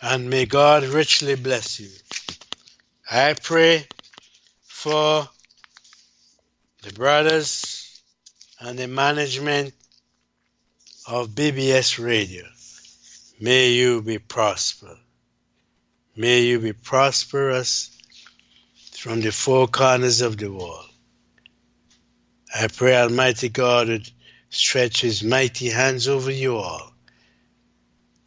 And 0.00 0.30
may 0.30 0.46
God 0.46 0.84
richly 0.84 1.34
bless 1.34 1.80
you. 1.80 1.88
I 3.10 3.34
pray 3.34 3.86
for 4.62 5.28
the 6.82 6.92
brothers 6.92 8.00
and 8.60 8.78
the 8.78 8.86
management 8.86 9.74
of 11.08 11.30
BBS 11.30 12.04
Radio. 12.04 12.44
May 13.40 13.70
you 13.70 14.02
be 14.02 14.18
prosperous. 14.18 14.98
May 16.14 16.42
you 16.42 16.58
be 16.58 16.74
prosperous 16.74 17.90
from 18.92 19.22
the 19.22 19.32
four 19.32 19.68
corners 19.68 20.20
of 20.20 20.36
the 20.36 20.52
world. 20.52 20.84
I 22.54 22.68
pray 22.68 22.94
Almighty 22.94 23.48
God 23.48 23.88
would 23.88 24.10
stretch 24.50 25.00
his 25.00 25.24
mighty 25.24 25.70
hands 25.70 26.08
over 26.08 26.30
you 26.30 26.56
all. 26.56 26.92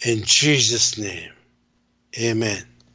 In 0.04 0.24
Jesus' 0.24 0.98
name, 0.98 1.32
amen. 2.20 2.71